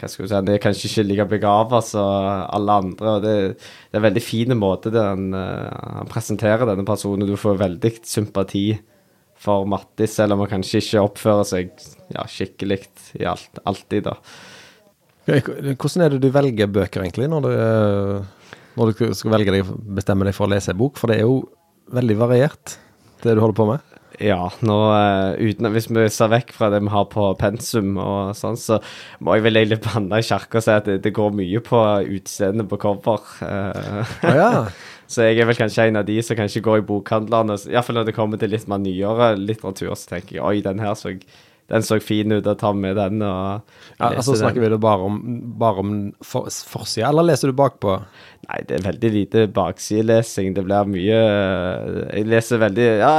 hva 0.00 0.10
skal 0.10 0.26
du 0.26 0.30
si 0.30 0.36
Han 0.36 0.52
er 0.52 0.62
kanskje 0.62 0.90
ikke 0.90 1.06
like 1.08 1.26
begava 1.30 1.80
som 1.84 2.44
alle 2.44 2.78
andre. 2.84 3.16
og 3.16 3.24
det, 3.24 3.34
det, 3.56 3.94
er 3.94 4.02
en 4.02 4.06
veldig 4.08 4.24
fin 4.24 4.56
måte 4.58 4.92
det 4.94 5.02
han, 5.02 5.30
uh, 5.34 5.98
han 6.00 6.10
presenterer 6.10 6.68
denne 6.68 6.86
personen. 6.88 7.26
Du 7.28 7.38
får 7.40 7.58
veldig 7.62 7.94
sympati 8.06 8.64
for 9.40 9.66
Mattis, 9.68 10.14
selv 10.18 10.36
om 10.36 10.44
han 10.44 10.52
kanskje 10.52 10.82
ikke 10.82 11.04
oppfører 11.06 11.46
seg 11.48 11.70
ja, 12.12 12.26
skikkelig 12.28 12.82
alt, 13.24 13.62
alltid, 13.64 14.10
da. 14.10 14.18
Hvordan 15.28 16.04
er 16.04 16.14
det 16.14 16.20
du 16.22 16.30
velger 16.32 16.70
bøker, 16.70 17.04
egentlig, 17.04 17.28
når 17.30 17.44
du, 17.44 17.50
eh, 17.52 18.56
når 18.78 18.92
du 18.92 19.14
skal 19.16 19.34
velge 19.36 19.54
deg, 19.54 19.72
bestemme 19.96 20.26
deg 20.26 20.36
for 20.36 20.48
å 20.48 20.54
lese 20.54 20.72
en 20.72 20.80
bok? 20.80 21.00
For 21.00 21.10
det 21.10 21.20
er 21.20 21.28
jo 21.28 21.42
veldig 21.94 22.18
variert, 22.20 22.78
det 23.24 23.36
du 23.36 23.42
holder 23.42 23.58
på 23.58 23.68
med. 23.72 23.90
Ja, 24.20 24.50
nå 24.66 24.76
uh, 24.92 25.32
uten, 25.40 25.70
hvis 25.72 25.86
vi 25.88 26.02
ser 26.12 26.28
vekk 26.28 26.50
fra 26.52 26.68
det 26.72 26.82
vi 26.84 26.90
har 26.92 27.06
på 27.08 27.30
pensum 27.40 27.94
og 27.96 28.34
sånn, 28.36 28.58
så 28.60 28.76
må 29.24 29.36
jeg 29.36 29.46
vel 29.46 29.60
egentlig 29.62 29.80
banne 29.86 30.18
i 30.20 30.26
kirka 30.26 30.60
og 30.60 30.66
si 30.66 30.74
at 30.74 30.88
det, 30.90 30.98
det, 31.06 31.12
går 31.16 31.32
mye 31.38 31.62
på 31.64 31.80
utseendet 32.18 32.68
på 32.68 32.78
cover. 32.82 33.24
Ah, 33.40 34.10
ja. 34.26 34.50
så 35.10 35.24
jeg 35.24 35.40
er 35.40 35.48
vel 35.48 35.56
kanskje 35.56 35.88
en 35.88 36.02
av 36.02 36.08
de 36.08 36.18
som 36.26 36.36
kanskje 36.36 36.62
går 36.66 36.82
i 36.82 36.86
bokhandlerne. 36.90 37.56
Iallfall 37.72 38.00
når 38.02 38.10
det 38.10 38.16
kommer 38.18 38.40
til 38.40 38.52
litt 38.52 38.68
mer 38.68 38.82
nyere 38.82 39.32
litteratur, 39.40 39.94
så 39.96 40.12
tenker 40.12 40.36
jeg 40.36 40.44
oi, 40.44 40.58
den 40.68 40.84
her 40.84 40.98
så 40.98 41.14
jeg 41.14 41.24
den 41.70 41.84
så 41.86 42.00
fin 42.02 42.32
ut, 42.34 42.46
å 42.46 42.56
ta 42.58 42.72
med 42.74 42.96
den 42.98 43.22
og 43.22 43.60
ja, 44.00 44.08
altså 44.10 44.34
Snakker 44.38 44.64
vi 44.64 44.70
da 44.72 44.78
bare 44.80 45.06
om, 45.06 45.20
bare 45.60 45.84
om 45.84 45.92
for, 46.26 46.50
forsida, 46.50 47.10
eller 47.10 47.28
leser 47.30 47.52
du 47.52 47.58
bakpå? 47.58 47.96
Nei, 48.48 48.62
det 48.66 48.78
er 48.78 48.86
veldig 48.88 49.12
lite 49.14 49.44
baksidelesing. 49.54 50.54
Det 50.56 50.64
blir 50.66 50.90
mye 50.90 51.20
Jeg 51.20 52.26
leser 52.30 52.62
veldig 52.64 52.88
Ja, 53.02 53.14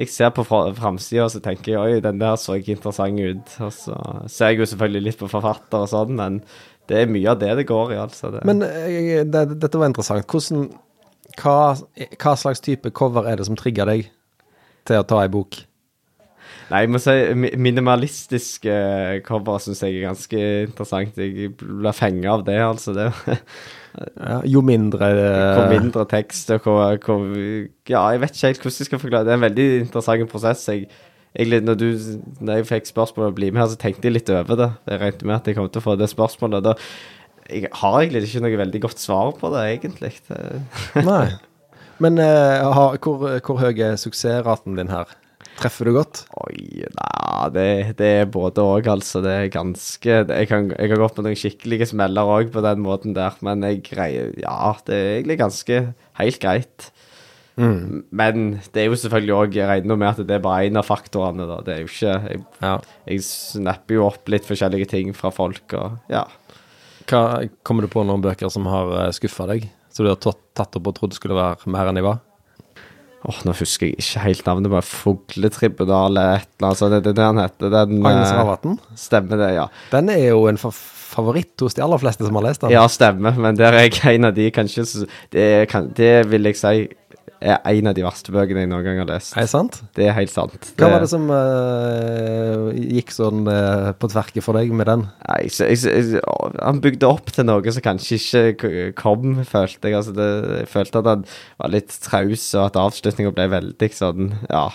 jeg 0.00 0.10
ser 0.10 0.32
på 0.34 0.44
framsida 0.48 1.26
og 1.26 1.32
så 1.34 1.42
tenker 1.44 1.74
jeg 1.74 1.80
oi, 1.80 2.04
den 2.04 2.20
der 2.20 2.38
så 2.40 2.56
ikke 2.58 2.76
interessant 2.76 3.20
ut. 3.20 3.56
Og 3.62 3.74
så 3.76 3.98
ser 4.26 4.52
jeg 4.52 4.62
jo 4.62 4.70
selvfølgelig 4.72 5.06
litt 5.08 5.20
på 5.20 5.30
forfatter 5.30 5.84
og 5.84 5.90
sånn, 5.92 6.16
men 6.18 6.40
det 6.90 7.02
er 7.02 7.12
mye 7.12 7.30
av 7.30 7.38
det 7.40 7.52
det 7.60 7.68
går 7.68 7.92
i, 7.94 7.98
altså. 8.02 8.32
Det. 8.32 8.42
Men 8.48 8.64
eh, 8.66 9.20
det, 9.28 9.44
dette 9.62 9.78
var 9.78 9.92
interessant. 9.92 10.26
Hvordan 10.26 10.72
hva, 11.40 11.74
hva 12.20 12.32
slags 12.36 12.60
type 12.64 12.90
cover 12.96 13.28
er 13.28 13.38
det 13.38 13.46
som 13.48 13.56
trigger 13.58 13.88
deg 13.88 14.08
til 14.88 14.98
å 14.98 15.06
ta 15.06 15.22
ei 15.22 15.30
bok? 15.32 15.62
Nei, 16.72 16.86
jeg 16.86 16.88
må 16.88 17.00
si 17.02 17.12
minimalistiske 17.60 18.74
cover 19.26 19.60
syns 19.60 19.82
jeg 19.84 19.98
er 19.98 20.06
ganske 20.06 20.38
interessant. 20.70 21.18
Jeg 21.20 21.50
blir 21.60 21.92
fenga 21.92 22.30
av 22.38 22.44
det, 22.46 22.56
altså. 22.64 22.94
Det, 22.96 23.10
ja, 24.30 24.38
jo 24.48 24.62
mindre 24.64 25.10
Hvor 25.12 25.68
mindre 25.68 26.06
tekst 26.08 26.48
og 26.54 26.64
hvor, 26.64 26.96
hvor, 27.04 27.26
Ja, 27.90 28.06
jeg 28.14 28.22
vet 28.22 28.32
ikke 28.32 28.52
helt 28.54 28.64
hvordan 28.64 28.80
jeg 28.80 28.88
skal 28.88 29.02
forklare 29.02 29.28
det. 29.28 29.34
er 29.34 29.40
en 29.42 29.46
veldig 29.50 29.68
interessant 29.82 30.32
prosess. 30.32 30.64
Jeg, 30.72 30.88
egentlig, 31.36 31.60
når, 31.68 31.76
du, 31.82 31.88
når 32.40 32.62
jeg 32.62 32.70
fikk 32.70 32.88
spørsmål 32.94 33.28
om 33.28 33.34
å 33.34 33.40
bli 33.42 33.52
med 33.52 33.66
her, 33.66 33.72
så 33.74 33.80
tenkte 33.84 34.08
jeg 34.08 34.16
litt 34.16 34.32
over 34.32 34.62
det. 34.62 34.70
Jeg 34.88 35.04
regnet 35.04 35.28
med 35.28 35.36
at 35.36 35.50
jeg 35.50 35.60
kom 35.60 35.68
til 35.68 35.84
å 35.84 35.88
få 35.90 36.00
det 36.00 36.08
spørsmålet. 36.08 36.70
Da, 36.70 36.76
jeg 37.52 37.68
har 37.82 37.98
egentlig 38.00 38.30
ikke 38.30 38.46
noe 38.46 38.62
veldig 38.64 38.86
godt 38.88 39.02
svar 39.02 39.36
på 39.36 39.52
det, 39.52 39.66
egentlig. 39.74 40.14
Nei. 41.04 41.26
Men 42.02 42.16
uh, 42.16 42.96
hvor, 42.96 43.28
hvor 43.44 43.60
høy 43.60 43.76
er 43.76 44.00
suksessraten 44.00 44.80
din 44.80 44.88
her? 44.88 45.12
Treffer 45.60 45.88
du 45.88 45.92
godt? 45.94 46.24
Oi, 46.42 46.86
nei, 46.96 47.48
det, 47.54 47.66
det 47.98 48.08
er 48.22 48.30
både 48.32 48.64
òg, 48.64 48.88
altså. 48.90 49.20
Det 49.24 49.32
er 49.32 49.52
ganske 49.52 50.08
Jeg, 50.08 50.48
kan, 50.50 50.70
jeg 50.72 50.92
har 50.92 51.00
gått 51.02 51.16
på 51.18 51.24
noen 51.24 51.38
skikkelige 51.38 51.90
smeller 51.92 52.28
òg 52.38 52.52
på 52.54 52.64
den 52.64 52.82
måten 52.84 53.16
der, 53.16 53.36
men 53.44 53.64
jeg 53.66 53.82
greier 53.90 54.32
Ja, 54.40 54.74
det 54.86 54.96
er 54.96 55.10
egentlig 55.18 55.38
ganske 55.42 55.80
helt 56.18 56.40
greit. 56.42 56.88
Mm. 57.60 58.04
Men 58.08 58.44
det 58.72 58.80
er 58.80 58.86
jo 58.88 58.96
selvfølgelig 58.96 59.34
òg 59.36 59.56
Jeg 59.58 59.68
regner 59.68 59.98
med 60.00 60.08
at 60.08 60.22
det 60.24 60.38
er 60.38 60.44
bare 60.44 60.70
én 60.70 60.78
av 60.80 60.88
faktorene, 60.88 61.44
da. 61.50 61.60
Det 61.64 61.74
er 61.74 61.82
jo 61.82 61.90
ikke 61.90 62.14
Jeg, 62.30 62.44
ja. 62.62 62.76
jeg 63.10 63.26
snapper 63.28 63.98
jo 63.98 64.06
opp 64.08 64.32
litt 64.32 64.48
forskjellige 64.48 64.88
ting 64.94 65.12
fra 65.16 65.32
folk, 65.34 65.76
og 65.76 66.00
ja. 66.12 66.24
Hva, 67.10 67.42
kommer 67.66 67.84
du 67.84 67.92
på 67.92 68.04
noen 68.06 68.24
bøker 68.24 68.50
som 68.52 68.66
har 68.70 68.92
eh, 69.02 69.14
skuffa 69.14 69.48
deg? 69.50 69.68
Så 69.92 70.04
du 70.04 70.08
har 70.08 70.20
tatt 70.22 70.78
opp 70.78 70.86
og 70.88 70.94
trodd 70.96 71.16
skulle 71.16 71.36
være 71.36 71.68
mer 71.72 71.90
enn 71.90 71.98
de 71.98 72.06
var? 72.06 72.22
Åh, 73.22 73.42
Nå 73.46 73.54
husker 73.54 73.86
jeg 73.86 74.00
ikke 74.02 74.24
helt 74.24 74.48
navnet, 74.48 74.72
bare 74.72 74.86
Fugletribunal 74.86 76.10
eller 76.10 76.40
et 76.40 76.48
eller 76.58 76.68
annet 76.70 76.80
sånt. 76.80 76.96
Det 77.04 77.12
er 77.12 77.18
det 77.20 77.28
han 77.28 77.42
heter. 77.42 77.70
Den, 77.70 78.00
Agnes 78.02 78.32
eh, 78.32 78.40
Ravatn. 78.40 78.80
Stemmer 78.98 79.38
det, 79.44 79.52
ja. 79.60 79.68
Den 79.92 80.10
er 80.10 80.24
jo 80.32 80.40
en 80.50 80.58
favoritt 81.12 81.62
hos 81.62 81.76
de 81.76 81.84
aller 81.84 82.00
fleste 82.02 82.26
som 82.26 82.38
har 82.40 82.48
lest 82.48 82.64
den. 82.64 82.74
Ja, 82.74 82.82
stemmer, 82.90 83.36
men 83.38 83.58
der 83.60 83.76
er 83.78 83.86
jeg 83.86 84.16
en 84.16 84.30
av 84.30 84.34
de 84.36 84.48
kanskje 84.54 84.86
Det, 85.30 85.46
kan, 85.70 85.90
det 85.96 86.14
vil 86.32 86.50
jeg 86.50 86.58
si 86.58 86.74
er 87.42 87.58
en 87.72 87.90
av 87.90 87.96
de 87.96 88.04
verste 88.04 88.34
bøkene 88.34 88.64
jeg 88.64 88.70
noen 88.70 88.86
gang 88.86 89.00
har 89.02 89.08
lest. 89.10 89.34
Er 89.36 89.46
det 89.46 89.52
sant? 89.52 89.80
Det 89.96 90.06
er 90.06 90.16
helt 90.16 90.32
sant. 90.32 90.70
Hva 90.78 90.90
var 90.92 91.04
det 91.04 91.10
som 91.12 91.26
uh, 91.30 92.70
gikk 92.72 93.12
sånn 93.14 93.46
uh, 93.48 93.90
på 93.98 94.10
tverke 94.12 94.44
for 94.44 94.58
deg 94.58 94.72
med 94.76 94.90
den? 94.90 95.06
Nei, 95.26 95.42
så, 95.52 95.66
jeg, 95.70 95.82
jeg, 95.88 96.22
han 96.58 96.82
bygde 96.84 97.10
opp 97.10 97.32
til 97.34 97.48
noe 97.48 97.74
som 97.74 97.84
kanskje 97.84 98.44
ikke 98.54 98.92
kom, 98.98 99.42
følte 99.48 99.90
jeg. 99.90 99.98
Altså 99.98 100.16
det, 100.16 100.30
jeg 100.62 100.70
følte 100.72 101.02
at 101.02 101.10
han 101.12 101.26
var 101.58 101.74
litt 101.74 101.98
traus, 102.04 102.48
og 102.56 102.70
at 102.70 102.80
avslutninga 102.86 103.34
ble 103.36 103.50
veldig 103.58 103.92
sånn 103.96 104.32
Ja. 104.48 104.68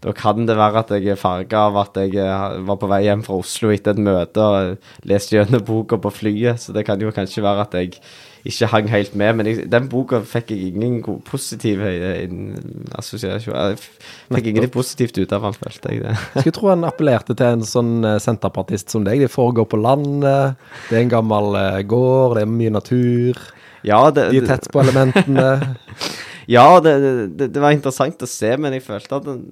Da 0.00 0.14
kan 0.16 0.46
det 0.48 0.54
være 0.56 0.80
at 0.80 0.90
jeg 0.96 1.10
er 1.12 1.18
farga 1.20 1.66
av 1.68 1.76
at 1.82 1.98
jeg 2.00 2.14
eh, 2.16 2.56
var 2.64 2.78
på 2.80 2.88
vei 2.88 3.02
hjem 3.04 3.20
fra 3.26 3.36
Oslo 3.42 3.68
etter 3.74 3.92
et 3.92 4.00
møte 4.00 4.40
og 4.40 5.06
leste 5.10 5.36
gjennom 5.36 5.60
boka 5.68 5.98
på 6.00 6.08
flyet, 6.22 6.56
så 6.62 6.72
det 6.72 6.86
kan 6.88 7.00
jo 7.04 7.12
kanskje 7.12 7.42
være 7.44 7.66
at 7.66 7.76
jeg 7.76 7.98
ikke 8.48 8.70
hang 8.72 8.86
helt 8.88 9.12
med. 9.20 9.34
Men 9.36 9.50
jeg, 9.50 9.66
den 9.68 9.90
boka 9.92 10.22
fikk 10.24 10.54
jeg 10.54 10.70
ingen 10.70 11.02
god, 11.04 11.18
positiv 11.28 11.82
eh, 11.84 12.24
assosiasjon 12.96 13.52
Jeg 13.58 13.76
f- 13.76 13.90
fikk 14.32 14.48
ingenting 14.54 14.72
positivt 14.72 15.20
ut 15.20 15.34
av 15.36 15.44
den, 15.50 15.58
følte 15.60 15.92
jeg 15.92 16.02
det. 16.06 16.14
Skulle 16.38 16.56
tro 16.56 16.70
han 16.72 16.88
appellerte 16.88 17.36
til 17.36 17.58
en 17.58 17.66
sånn 17.68 17.92
eh, 18.08 18.16
senterpartist 18.24 18.88
som 18.96 19.04
deg. 19.04 19.20
De 19.20 19.28
foregår 19.28 19.68
på 19.68 19.82
landet, 19.84 20.56
det 20.88 20.96
er 20.96 21.04
en 21.04 21.12
gammel 21.12 21.52
eh, 21.60 21.82
gård, 21.92 22.38
det 22.40 22.46
er 22.46 22.54
mye 22.56 22.72
natur. 22.80 23.44
Ja, 23.84 24.00
det, 24.12 24.30
De 24.32 24.40
er 24.42 24.48
tett 24.54 24.72
på 24.72 24.80
elementene. 24.82 25.50
Ja, 26.50 26.80
det, 26.82 26.92
det, 27.38 27.50
det 27.54 27.62
var 27.62 27.74
interessant 27.74 28.22
å 28.24 28.28
se, 28.28 28.50
men 28.58 28.74
jeg 28.74 28.86
følte 28.86 29.20
at 29.20 29.26
den, 29.28 29.44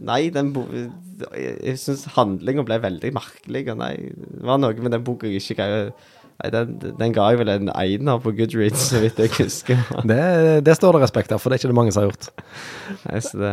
Nei, 0.00 0.22
den 0.32 0.52
Jeg, 0.56 1.54
jeg 1.64 1.80
syns 1.80 2.06
handlinga 2.14 2.64
ble 2.64 2.80
veldig 2.80 3.10
merkelig. 3.16 3.66
Og 3.72 3.80
nei, 3.80 3.92
det 4.16 4.46
var 4.48 4.60
noe 4.60 4.76
med 4.80 4.94
den 4.96 5.04
boka 5.04 5.28
jeg 5.28 5.42
ikke 5.42 5.60
greier 5.60 5.92
Nei, 6.40 6.50
den, 6.54 6.76
den 6.96 7.12
ga 7.12 7.26
jeg 7.28 7.40
vel 7.42 7.50
en 7.52 7.72
einer 7.74 8.20
på 8.24 8.32
Goodreads, 8.32 8.86
så 8.92 9.02
vidt 9.02 9.18
jeg 9.20 9.32
husker. 9.36 9.80
Det, 10.08 10.20
det 10.64 10.76
står 10.78 10.96
det 10.96 11.02
respekt 11.04 11.34
av, 11.34 11.42
for 11.42 11.52
det 11.52 11.58
er 11.58 11.62
ikke 11.62 11.72
det 11.72 11.76
mange 11.76 11.92
som 11.92 12.04
har 12.04 12.08
gjort. 12.08 12.30
Nei, 13.04 13.18
så 13.26 13.40
det, 13.42 13.50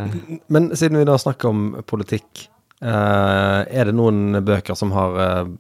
Men 0.56 0.70
siden 0.72 1.02
vi 1.02 1.08
da 1.10 1.18
snakker 1.20 1.52
om 1.52 1.66
politikk, 1.90 2.46
eh, 2.80 3.60
er 3.68 3.90
det 3.92 3.96
noen 3.98 4.40
bøker 4.48 4.80
som 4.80 4.96
har 4.96 5.20
eh, 5.26 5.52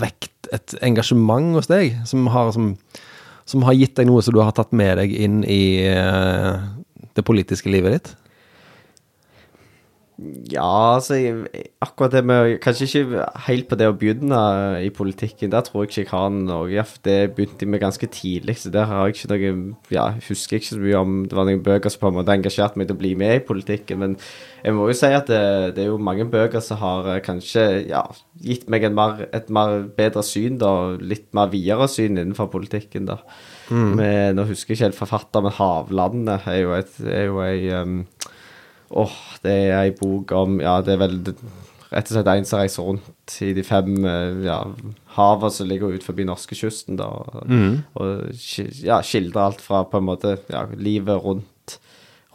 vekt 0.00 0.48
et 0.56 0.78
engasjement 0.88 1.52
hos 1.58 1.68
deg? 1.68 2.00
Som 2.08 2.30
har, 2.32 2.48
som, 2.56 2.72
som 3.50 3.66
har 3.66 3.76
gitt 3.76 3.96
deg 3.98 4.08
noe 4.08 4.22
som 4.22 4.36
du 4.36 4.40
har 4.42 4.54
tatt 4.56 4.72
med 4.76 5.00
deg 5.00 5.14
inn 5.14 5.40
i 5.42 5.82
eh, 5.90 6.52
det 7.18 7.26
politiske 7.26 7.72
livet 7.72 7.96
ditt? 7.96 8.12
Ja, 10.52 10.96
altså 10.96 11.16
Akkurat 11.80 12.12
det 12.12 12.20
med 12.28 12.58
Kanskje 12.60 12.86
ikke 12.86 13.22
helt 13.46 13.68
på 13.70 13.76
det 13.80 13.86
å 13.88 13.94
begynne 13.96 14.40
i 14.84 14.90
politikken. 14.92 15.52
Der 15.52 15.64
tror 15.64 15.84
jeg 15.84 15.90
ikke 15.90 16.00
jeg 16.02 16.10
har 16.10 16.32
noe. 16.34 16.84
Det 17.06 17.16
begynte 17.36 17.64
jeg 17.64 17.70
med 17.72 17.80
ganske 17.80 18.08
tidlig, 18.12 18.58
så 18.60 18.72
der 18.74 18.84
har 18.90 19.06
jeg 19.08 19.16
ikke 19.16 19.30
noe 19.30 19.52
Ja, 19.88 20.10
jeg 20.12 20.26
husker 20.28 20.58
ikke 20.58 20.74
så 20.74 20.80
mye 20.82 20.98
om 21.00 21.14
det 21.24 21.38
var 21.38 21.48
noen 21.48 21.62
bøker 21.64 21.92
som 21.92 22.02
på 22.02 22.10
en 22.10 22.18
måte 22.18 22.34
engasjerte 22.36 22.76
meg 22.76 22.90
til 22.90 22.98
å 22.98 23.00
bli 23.00 23.14
med 23.22 23.38
i 23.38 23.44
politikken. 23.48 24.02
Men 24.02 24.16
jeg 24.64 24.76
må 24.76 24.90
jo 24.90 24.96
si 24.98 25.08
at 25.08 25.30
det, 25.30 25.40
det 25.78 25.86
er 25.86 25.88
jo 25.88 26.02
mange 26.10 26.26
bøker 26.28 26.60
som 26.64 26.82
har 26.82 27.08
eh, 27.14 27.22
kanskje 27.24 27.64
ja, 27.88 28.02
gitt 28.44 28.68
meg 28.68 28.84
en 28.84 28.98
mer, 28.98 29.24
et 29.32 29.48
mer 29.48 29.86
bedre 29.96 30.24
syn, 30.26 30.58
da. 30.60 30.98
Litt 31.00 31.30
mer 31.36 31.48
videre 31.54 31.88
syn 31.88 32.18
innenfor 32.18 32.50
politikken, 32.52 33.08
da. 33.08 33.22
Med, 33.70 34.34
nå 34.34 34.44
husker 34.50 34.74
jeg 34.74 34.80
ikke 34.80 34.88
helt 34.88 34.98
forfatter, 34.98 35.44
men 35.46 35.54
'Havlandet' 35.54 36.48
er 36.50 36.60
jo, 36.64 36.72
et, 36.74 36.96
er 37.06 37.28
jo 37.30 37.40
ei 37.44 37.70
um, 37.78 38.00
Åh, 38.90 39.12
det 39.44 39.52
er 39.70 39.76
ei 39.84 39.90
bok 39.94 40.32
om 40.34 40.60
Ja, 40.62 40.80
det 40.82 40.94
er 40.96 41.02
vel 41.06 41.18
det- 41.28 41.36
rett 41.90 42.06
og 42.10 42.14
slett 42.14 42.28
en 42.30 42.44
som 42.46 42.60
reiser 42.60 42.86
rundt 42.86 43.36
i 43.42 43.52
de 43.54 43.62
fem 43.66 44.04
eh, 44.06 44.44
ja, 44.46 44.60
havene 45.16 45.50
som 45.50 45.66
ligger 45.66 45.90
ut 45.94 46.04
forbi 46.06 46.22
norskekysten, 46.28 46.96
da. 47.00 47.08
Og, 47.10 47.40
og 47.98 48.28
ja, 48.82 49.00
skildrer 49.02 49.42
alt 49.48 49.60
fra 49.64 49.80
på 49.90 49.98
en 49.98 50.06
måte 50.06 50.36
ja, 50.52 50.64
livet 50.78 51.18
rundt, 51.24 51.78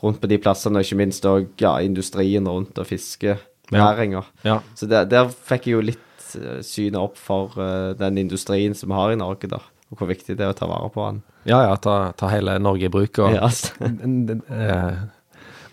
rundt 0.03 0.19
på 0.19 0.27
de 0.27 0.37
plassene, 0.43 0.79
og 0.79 0.83
ikke 0.83 0.99
minst 0.99 1.23
òg 1.31 1.47
ja, 1.63 1.77
industrien 1.79 2.47
rundt 2.51 2.77
og 2.83 2.87
fiskenæringa. 2.89 4.25
Ja. 4.43 4.59
Så 4.75 4.89
der, 4.91 5.07
der 5.07 5.31
fikk 5.31 5.69
jeg 5.69 5.77
jo 5.77 5.85
litt 5.87 6.35
uh, 6.35 6.59
synet 6.59 6.99
opp 6.99 7.15
for 7.15 7.55
uh, 7.55 7.93
den 7.95 8.19
industrien 8.25 8.75
som 8.75 8.91
vi 8.91 8.99
har 8.99 9.15
i 9.15 9.19
Norge, 9.23 9.47
da. 9.55 9.61
Og 9.91 10.01
hvor 10.01 10.11
viktig 10.11 10.35
det 10.35 10.43
er 10.43 10.51
å 10.51 10.57
ta 10.57 10.67
vare 10.67 10.91
på 10.91 10.99
den. 11.07 11.23
Ja, 11.47 11.61
ja, 11.69 11.75
ta, 11.79 12.11
ta 12.17 12.27
hele 12.27 12.57
Norge 12.59 12.89
i 12.89 12.91
bruk. 12.91 13.19
Og, 13.23 13.35
Ja, 13.37 13.47
altså. 13.47 13.71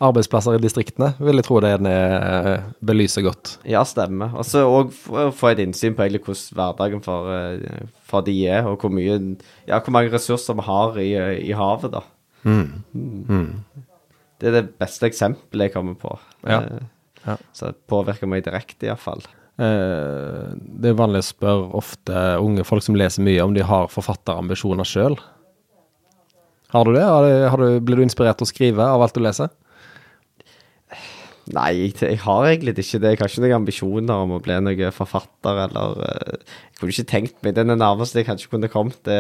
arbeidsplasser 0.03 0.57
i 0.57 0.63
distriktene 0.63 1.13
vil 1.23 1.39
jeg 1.39 1.47
tro 1.47 1.61
det 1.63 1.73
eh, 1.89 2.65
belyser 2.85 3.25
godt. 3.27 3.57
Ja, 3.69 3.85
stemmer. 3.89 4.35
Og 4.39 4.47
så 4.49 4.65
òg 4.67 4.93
få 4.93 5.53
et 5.53 5.63
innsyn 5.63 5.97
på 5.97 6.05
egentlig 6.05 6.25
hvordan 6.27 6.59
hverdagen 6.59 7.05
for, 7.05 7.31
eh, 7.33 7.85
for 8.09 8.27
de 8.27 8.37
er, 8.47 8.67
og 8.69 8.83
hvor 8.83 8.93
mye 8.95 9.21
Ja, 9.69 9.79
hvor 9.79 9.95
mange 9.95 10.13
ressurser 10.13 10.59
vi 10.59 10.67
har 10.67 10.99
i, 10.99 11.13
eh, 11.15 11.37
i 11.49 11.53
havet, 11.57 11.93
da. 11.93 12.03
Mm. 12.43 13.63
Det 14.41 14.51
er 14.51 14.57
det 14.59 14.79
beste 14.81 15.07
eksempelet 15.07 15.69
jeg 15.69 15.77
kommer 15.77 15.95
på. 15.95 16.17
Ja. 16.43 16.65
Ja. 17.23 17.37
Så 17.55 17.71
det 17.71 17.79
påvirker 17.91 18.27
meg 18.27 18.43
direkte, 18.45 18.89
iallfall. 18.89 19.23
Eh, 19.63 20.49
det 20.83 20.91
er 20.91 20.99
vanlig 20.99 21.23
å 21.23 21.29
spørre 21.29 21.69
ofte 21.79 22.25
unge 22.43 22.65
folk 22.67 22.83
som 22.83 22.99
leser 22.99 23.23
mye, 23.23 23.43
om 23.45 23.55
de 23.55 23.63
har 23.67 23.91
forfatterambisjoner 23.93 24.89
sjøl. 24.89 25.19
Har 26.73 26.89
du 26.89 26.95
det? 26.97 27.05
Har 27.05 27.27
du, 27.27 27.33
har 27.53 27.61
du, 27.61 27.81
blir 27.85 28.01
du 28.01 28.07
inspirert 28.07 28.41
til 28.41 28.49
å 28.49 28.51
skrive 28.51 28.87
av 28.95 29.05
alt 29.05 29.15
du 29.15 29.21
leser? 29.23 29.53
Nei, 31.51 31.71
jeg, 31.75 31.95
jeg 31.99 32.21
har 32.23 32.45
egentlig 32.47 32.77
ikke 32.79 33.01
det. 33.03 33.17
Jeg 33.17 33.19
har 33.19 33.31
ikke 33.31 33.43
noen 33.43 33.57
ambisjoner 33.57 34.21
om 34.23 34.37
å 34.37 34.43
bli 34.43 34.55
noen 34.63 34.95
forfatter, 34.95 35.65
eller 35.65 35.97
eh, 36.07 36.37
Jeg 36.71 36.79
kunne 36.79 36.95
ikke 36.95 37.11
tenkt 37.11 37.35
meg 37.43 37.57
Den 37.57 37.73
nærmeste 37.75 38.21
jeg 38.21 38.29
kanskje 38.29 38.51
kunne 38.53 38.71
kommet. 38.71 39.01
Det, 39.09 39.17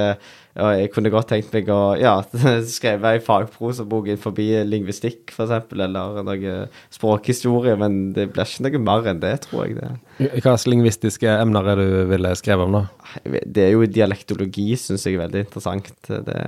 jeg 0.55 0.93
kunne 0.95 1.11
godt 1.11 1.33
tenkt 1.33 1.51
meg 1.57 1.73
å 1.75 1.81
ja, 1.99 2.15
skrive 2.77 3.17
ei 3.17 3.23
fagprosabok 3.27 4.07
innenfor 4.07 4.39
lingvistikk, 4.69 5.35
f.eks., 5.35 5.75
eller 5.75 6.23
noe 6.23 6.55
språkhistorie, 6.95 7.75
men 7.83 8.13
det 8.15 8.29
blir 8.37 8.47
ikke 8.47 8.69
noe 8.69 8.85
mer 8.87 9.11
enn 9.11 9.25
det, 9.25 9.35
tror 9.49 9.67
jeg. 9.67 9.81
det. 9.83 10.31
Hva 10.39 10.53
slags 10.53 10.71
lingvistiske 10.71 11.37
emner 11.43 11.75
er 11.75 11.83
det 11.83 11.91
du 11.91 12.01
ville 12.15 12.35
skrevet 12.39 12.71
om, 12.71 12.79
da? 12.79 13.37
Det 13.43 13.67
er 13.67 13.75
jo 13.75 13.91
dialektologi, 13.91 14.71
syns 14.79 15.09
jeg 15.09 15.19
er 15.19 15.25
veldig 15.27 15.47
interessant. 15.49 15.91
Det, 16.07 16.41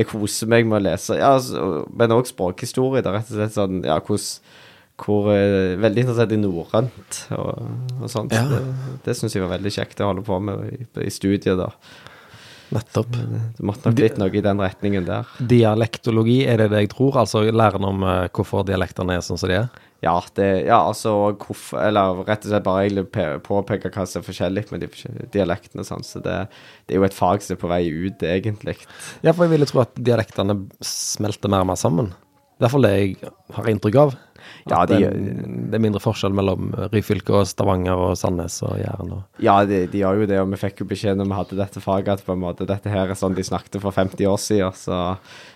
jeg 0.00 0.12
koser 0.16 0.48
meg 0.48 0.64
med 0.64 0.80
å 0.80 0.84
lese, 0.88 1.20
ja, 1.20 1.36
altså, 1.36 1.84
men 1.92 2.16
òg 2.16 2.32
språkhistorie. 2.32 3.04
Det 3.04 3.12
er 3.12 3.20
rett 3.20 3.34
og 3.34 3.42
slett 3.42 3.58
sånn 3.60 3.82
ja, 3.84 4.00
hvordan 4.00 4.62
hvor 5.00 5.30
eh, 5.34 5.74
Veldig 5.80 6.04
interessert 6.04 6.34
i 6.34 6.40
norrønt 6.40 7.20
og, 7.34 7.62
og 8.00 8.10
sånt. 8.10 8.34
Ja. 8.34 8.46
Det, 8.50 8.98
det 9.06 9.16
syns 9.18 9.34
jeg 9.34 9.44
var 9.44 9.56
veldig 9.56 9.72
kjekt 9.74 10.02
å 10.02 10.12
holde 10.12 10.26
på 10.26 10.38
med 10.42 10.66
i, 10.70 10.84
i 11.04 11.12
studiet, 11.12 11.58
da. 11.58 11.72
Nettopp. 12.74 13.10
Det 13.56 13.64
måtte 13.66 13.90
nok 13.90 13.96
blitt 13.98 14.16
noe 14.18 14.32
i 14.34 14.42
den 14.42 14.60
retningen 14.62 15.04
der. 15.06 15.28
Dialektologi, 15.38 16.40
er 16.48 16.62
det 16.62 16.70
det 16.72 16.84
jeg 16.84 16.94
tror? 16.94 17.18
Altså 17.22 17.44
læren 17.44 17.84
om 17.86 18.06
uh, 18.06 18.24
hvorfor 18.34 18.64
dialektene 18.66 19.18
er 19.18 19.24
sånn 19.24 19.38
som 19.38 19.50
de 19.50 19.58
er? 19.60 19.68
Ja, 20.04 20.16
det, 20.36 20.48
ja 20.66 20.80
altså 20.84 21.12
hvorfor 21.40 21.80
Eller 21.80 22.18
rett 22.26 22.44
og 22.44 22.50
slett 22.50 22.66
bare 22.66 22.82
egentlig 22.84 23.28
påpeke 23.46 23.92
hva 23.94 24.04
som 24.08 24.20
er 24.20 24.26
forskjellig 24.26 24.66
med 24.72 24.84
de 24.84 24.90
dialektene. 25.36 25.86
Sånn, 25.86 26.04
så 26.06 26.22
det, 26.24 26.40
det 26.86 26.96
er 26.96 27.02
jo 27.02 27.06
et 27.08 27.16
fag 27.16 27.44
som 27.44 27.56
er 27.56 27.62
på 27.62 27.70
vei 27.70 27.84
ut, 27.88 28.26
egentlig. 28.26 28.76
Ja, 29.22 29.32
for 29.32 29.46
jeg 29.46 29.54
ville 29.54 29.70
tro 29.70 29.84
at 29.84 29.94
dialektene 30.00 30.58
smelter 30.84 31.52
mer 31.52 31.66
og 31.66 31.72
mer 31.72 31.80
sammen. 31.80 32.12
Det 32.54 32.62
er 32.62 32.68
i 32.68 32.68
hvert 32.68 32.70
fall 32.76 32.86
det 32.86 32.94
jeg 32.94 33.32
har 33.56 33.64
inntrykk 33.72 33.96
av. 34.04 34.14
Ja, 34.68 34.84
de- 34.86 34.98
det, 35.00 35.08
det 35.70 35.74
er 35.76 35.80
mindre 35.82 36.00
forskjell 36.00 36.32
mellom 36.36 36.68
Ryfylke 36.92 37.32
og 37.32 37.46
Stavanger 37.48 37.96
og 37.96 38.12
Sandnes 38.16 38.58
og 38.62 38.76
Jæren 38.78 39.10
og 39.16 39.22
Ja, 39.42 39.54
de, 39.64 39.86
de 39.90 39.98
gjør 40.02 40.20
jo 40.22 40.26
det, 40.28 40.38
og 40.40 40.50
vi 40.52 40.58
fikk 40.60 40.80
jo 40.82 40.86
beskjed 40.88 41.16
når 41.18 41.28
vi 41.30 41.38
hadde 41.38 41.58
dette 41.58 41.80
faget, 41.84 42.08
at 42.20 42.24
på 42.26 42.32
en 42.36 42.42
måte 42.44 42.66
dette 42.68 42.92
her 42.92 43.08
er 43.10 43.18
sånn 43.18 43.34
de 43.36 43.42
snakket 43.44 43.80
for 43.82 43.90
50 43.96 44.28
år 44.28 44.38
siden. 44.40 44.72
Så 44.76 44.92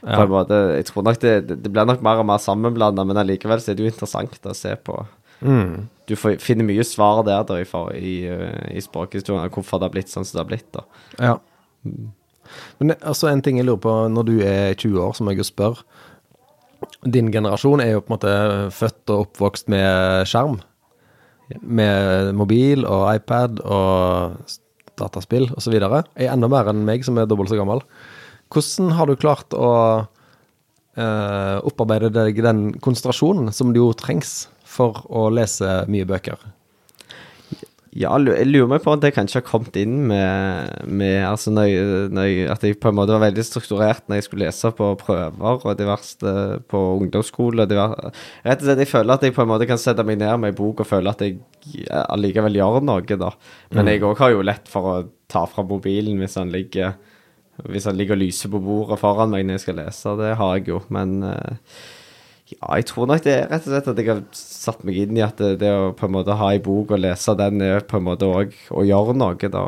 på 0.03 0.09
Ja. 0.09 0.23
en 0.25 0.33
måte 0.33 0.59
Jeg 0.77 0.87
tror 0.91 1.05
nok 1.05 1.21
det, 1.21 1.35
det 1.49 1.73
blir 1.73 1.87
nok 1.87 2.03
mer 2.03 2.19
og 2.25 2.27
mer 2.27 2.39
sammenblanda, 2.39 3.05
men 3.07 3.17
allikevel 3.17 3.61
så 3.61 3.71
er 3.73 3.75
det 3.79 3.85
jo 3.87 3.93
interessant 3.93 4.41
å 4.45 4.55
se 4.57 4.75
på. 4.77 5.07
mm. 5.43 5.89
Du 6.09 6.17
får, 6.17 6.39
finner 6.41 6.65
mye 6.65 6.85
svar 6.89 7.23
der 7.25 7.45
da, 7.45 7.59
i, 7.61 7.67
i, 8.01 8.15
eh, 8.27 8.77
i 8.77 8.81
språkhistorien, 8.81 9.51
hvorfor 9.53 9.79
det 9.79 9.91
har 9.91 9.93
blitt 9.93 10.09
sånn 10.09 10.25
som 10.25 10.39
det 10.39 10.45
har 10.47 10.49
blitt. 10.49 10.73
da. 10.73 10.85
Ja. 11.21 11.39
Men 12.81 12.95
altså 13.03 13.29
en 13.31 13.43
ting 13.45 13.59
jeg 13.61 13.67
lurer 13.69 13.83
på, 13.85 13.93
når 14.09 14.25
du 14.25 14.39
er 14.41 14.73
20 14.75 14.99
år, 15.05 15.15
som 15.19 15.29
jeg 15.29 15.37
jo 15.41 15.45
spørre. 15.45 15.85
Din 17.07 17.31
generasjon 17.35 17.83
er 17.83 17.95
jo 17.95 18.03
på 18.03 18.13
en 18.13 18.17
måte 18.17 18.35
født 18.75 19.13
og 19.15 19.27
oppvokst 19.27 19.71
med 19.73 20.27
skjerm. 20.29 20.59
Med 21.63 22.35
mobil 22.37 22.85
og 22.85 23.07
iPad 23.15 23.63
og 23.65 24.37
dataspill 24.99 25.49
osv. 25.57 25.79
Er 25.79 26.33
enda 26.33 26.51
mer 26.51 26.71
enn 26.71 26.85
meg, 26.87 27.07
som 27.07 27.19
er 27.19 27.29
dobbelt 27.31 27.53
så 27.53 27.59
gammel. 27.59 27.83
Hvordan 28.53 28.95
har 28.97 29.09
du 29.09 29.19
klart 29.21 29.55
å 29.57 29.71
eh, 30.99 31.57
opparbeide 31.69 32.13
deg 32.15 32.41
den 32.45 32.71
konsentrasjonen 32.85 33.53
som 33.55 33.75
jo 33.77 33.91
trengs 33.97 34.49
for 34.69 35.05
å 35.09 35.29
lese 35.33 35.83
mye 35.91 36.09
bøker? 36.09 36.41
Ja, 37.99 38.13
jeg 38.23 38.47
lurer 38.47 38.69
meg 38.71 38.83
på 38.85 38.93
om 38.93 39.01
det 39.03 39.11
kanskje 39.17 39.41
har 39.41 39.47
kommet 39.49 39.75
inn 39.81 40.05
med, 40.07 40.85
med 40.87 41.17
altså 41.27 41.51
når 41.51 41.65
jeg, 41.67 41.87
når 42.15 42.29
jeg, 42.29 42.45
At 42.53 42.67
jeg 42.67 42.77
på 42.79 42.93
en 42.93 42.99
måte 42.99 43.17
var 43.17 43.25
veldig 43.25 43.45
strukturert 43.47 44.05
når 44.07 44.21
jeg 44.21 44.27
skulle 44.29 44.47
lese 44.47 44.71
på 44.79 44.91
prøver 45.01 45.67
og 45.67 45.75
diverse 45.81 46.35
på 46.71 46.83
ungdomsskole. 47.01 47.67
og 47.67 47.75
Rett 47.75 48.63
og 48.63 48.69
slett, 48.69 48.85
Jeg 48.85 48.93
føler 48.93 49.17
at 49.17 49.27
jeg 49.27 49.35
på 49.35 49.43
en 49.43 49.51
måte 49.51 49.67
kan 49.67 49.81
sette 49.83 50.05
meg 50.07 50.21
ned 50.21 50.31
med 50.39 50.53
ei 50.53 50.59
bok 50.61 50.85
og 50.85 50.91
føle 50.91 51.11
at 51.11 51.25
jeg 51.27 51.41
allikevel 51.89 52.61
gjør 52.61 52.81
noe, 52.87 53.19
da. 53.19 53.33
Men 53.75 53.91
jeg 53.91 54.05
òg 54.07 54.23
har 54.23 54.35
jo 54.37 54.47
lett 54.47 54.71
for 54.71 54.93
å 54.93 54.97
ta 55.29 55.43
fra 55.51 55.67
mobilen 55.67 56.23
hvis 56.23 56.39
han 56.39 56.55
ligger 56.55 56.95
Hvis 57.67 57.89
han 57.91 57.97
ligger 57.99 58.15
og 58.15 58.23
lyser 58.23 58.53
på 58.53 58.63
bordet 58.63 59.01
foran 59.01 59.33
meg 59.33 59.43
når 59.43 59.59
jeg 59.59 59.65
skal 59.65 59.81
lese. 59.81 60.15
Det 60.21 60.37
har 60.39 60.59
jeg 60.61 60.69
jo, 60.71 60.85
men 60.95 61.19
eh, 61.27 61.81
ja, 62.49 62.69
jeg 62.79 62.87
tror 62.89 63.09
nok 63.11 63.25
det 63.25 63.33
er 63.35 63.49
rett 63.51 63.67
og 63.67 63.73
slett 63.75 63.89
at 63.93 63.99
jeg 64.01 64.09
har 64.09 64.21
satt 64.37 64.85
meg 64.89 64.97
inn 65.03 65.19
i 65.19 65.25
at 65.25 65.41
det, 65.41 65.59
det 65.61 65.69
å 65.69 65.91
på 65.97 66.07
en 66.09 66.15
måte 66.15 66.37
ha 66.41 66.51
ei 66.55 66.61
bok 66.65 66.95
og 66.97 67.03
lese 67.03 67.35
den 67.37 67.61
er 67.65 67.85
på 67.85 67.99
en 68.01 68.07
måte 68.07 68.29
òg 68.29 68.55
å 68.73 68.85
gjøre 68.89 69.17
noe, 69.21 69.51
da. 69.53 69.65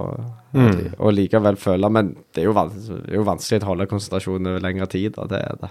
Og 0.99 1.13
likevel 1.15 1.55
føle 1.61 1.87
Men 1.93 2.09
det 2.35 2.43
er, 2.43 2.49
jo 2.49 2.55
van 2.57 2.73
det 2.73 3.13
er 3.13 3.21
jo 3.21 3.27
vanskelig 3.29 3.61
å 3.63 3.69
holde 3.69 3.87
konsentrasjonen 3.91 4.55
over 4.55 4.65
lengre 4.65 4.89
tid, 4.91 5.13
da. 5.19 5.29
Det 5.31 5.43
er 5.45 5.61
det. 5.61 5.71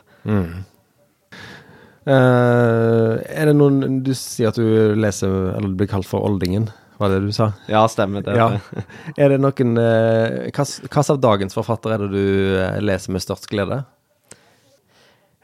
Eh, 2.09 3.13
er 3.41 3.49
det 3.49 3.55
noen 3.57 3.99
Du 4.05 4.13
sier 4.17 4.53
at 4.53 4.57
du 4.57 4.95
leser, 4.97 5.33
eller 5.55 5.73
du 5.73 5.79
blir 5.81 5.89
kalt 5.91 6.07
for 6.07 6.25
Oldingen, 6.25 6.69
var 6.99 7.13
det 7.13 7.21
du 7.25 7.31
sa? 7.35 7.53
Ja, 7.71 7.85
stemmer 7.91 8.23
det. 8.25 8.35
Ja. 8.35 8.51
Er 9.15 9.31
det 9.31 9.39
noen 9.39 9.77
uh, 9.79 10.49
Hvilken 10.51 11.13
av 11.15 11.21
dagens 11.23 11.55
forfattere 11.55 11.95
er 11.95 12.03
det 12.03 12.09
du 12.11 12.57
eh, 12.59 12.81
leser 12.83 13.15
med 13.15 13.23
størst 13.23 13.47
glede? 13.51 13.83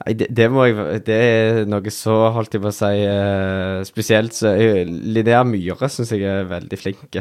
Nei, 0.03 0.11
det, 0.19 0.25
det 0.35 0.49
må 0.51 0.65
jeg 0.67 1.03
Det 1.07 1.15
er 1.15 1.59
noe 1.71 1.91
så, 1.93 2.15
holdt 2.35 2.57
jeg 2.57 2.63
på 2.65 2.67
å 2.67 2.75
si, 2.75 2.89
uh, 3.07 3.79
spesielt 3.87 4.35
så 4.35 4.49
er- 4.51 4.89
Linnea 4.91 5.45
Myhre 5.47 5.87
syns 5.87 6.11
jeg 6.11 6.25
er 6.27 6.49
veldig 6.49 6.79
flink. 6.81 7.15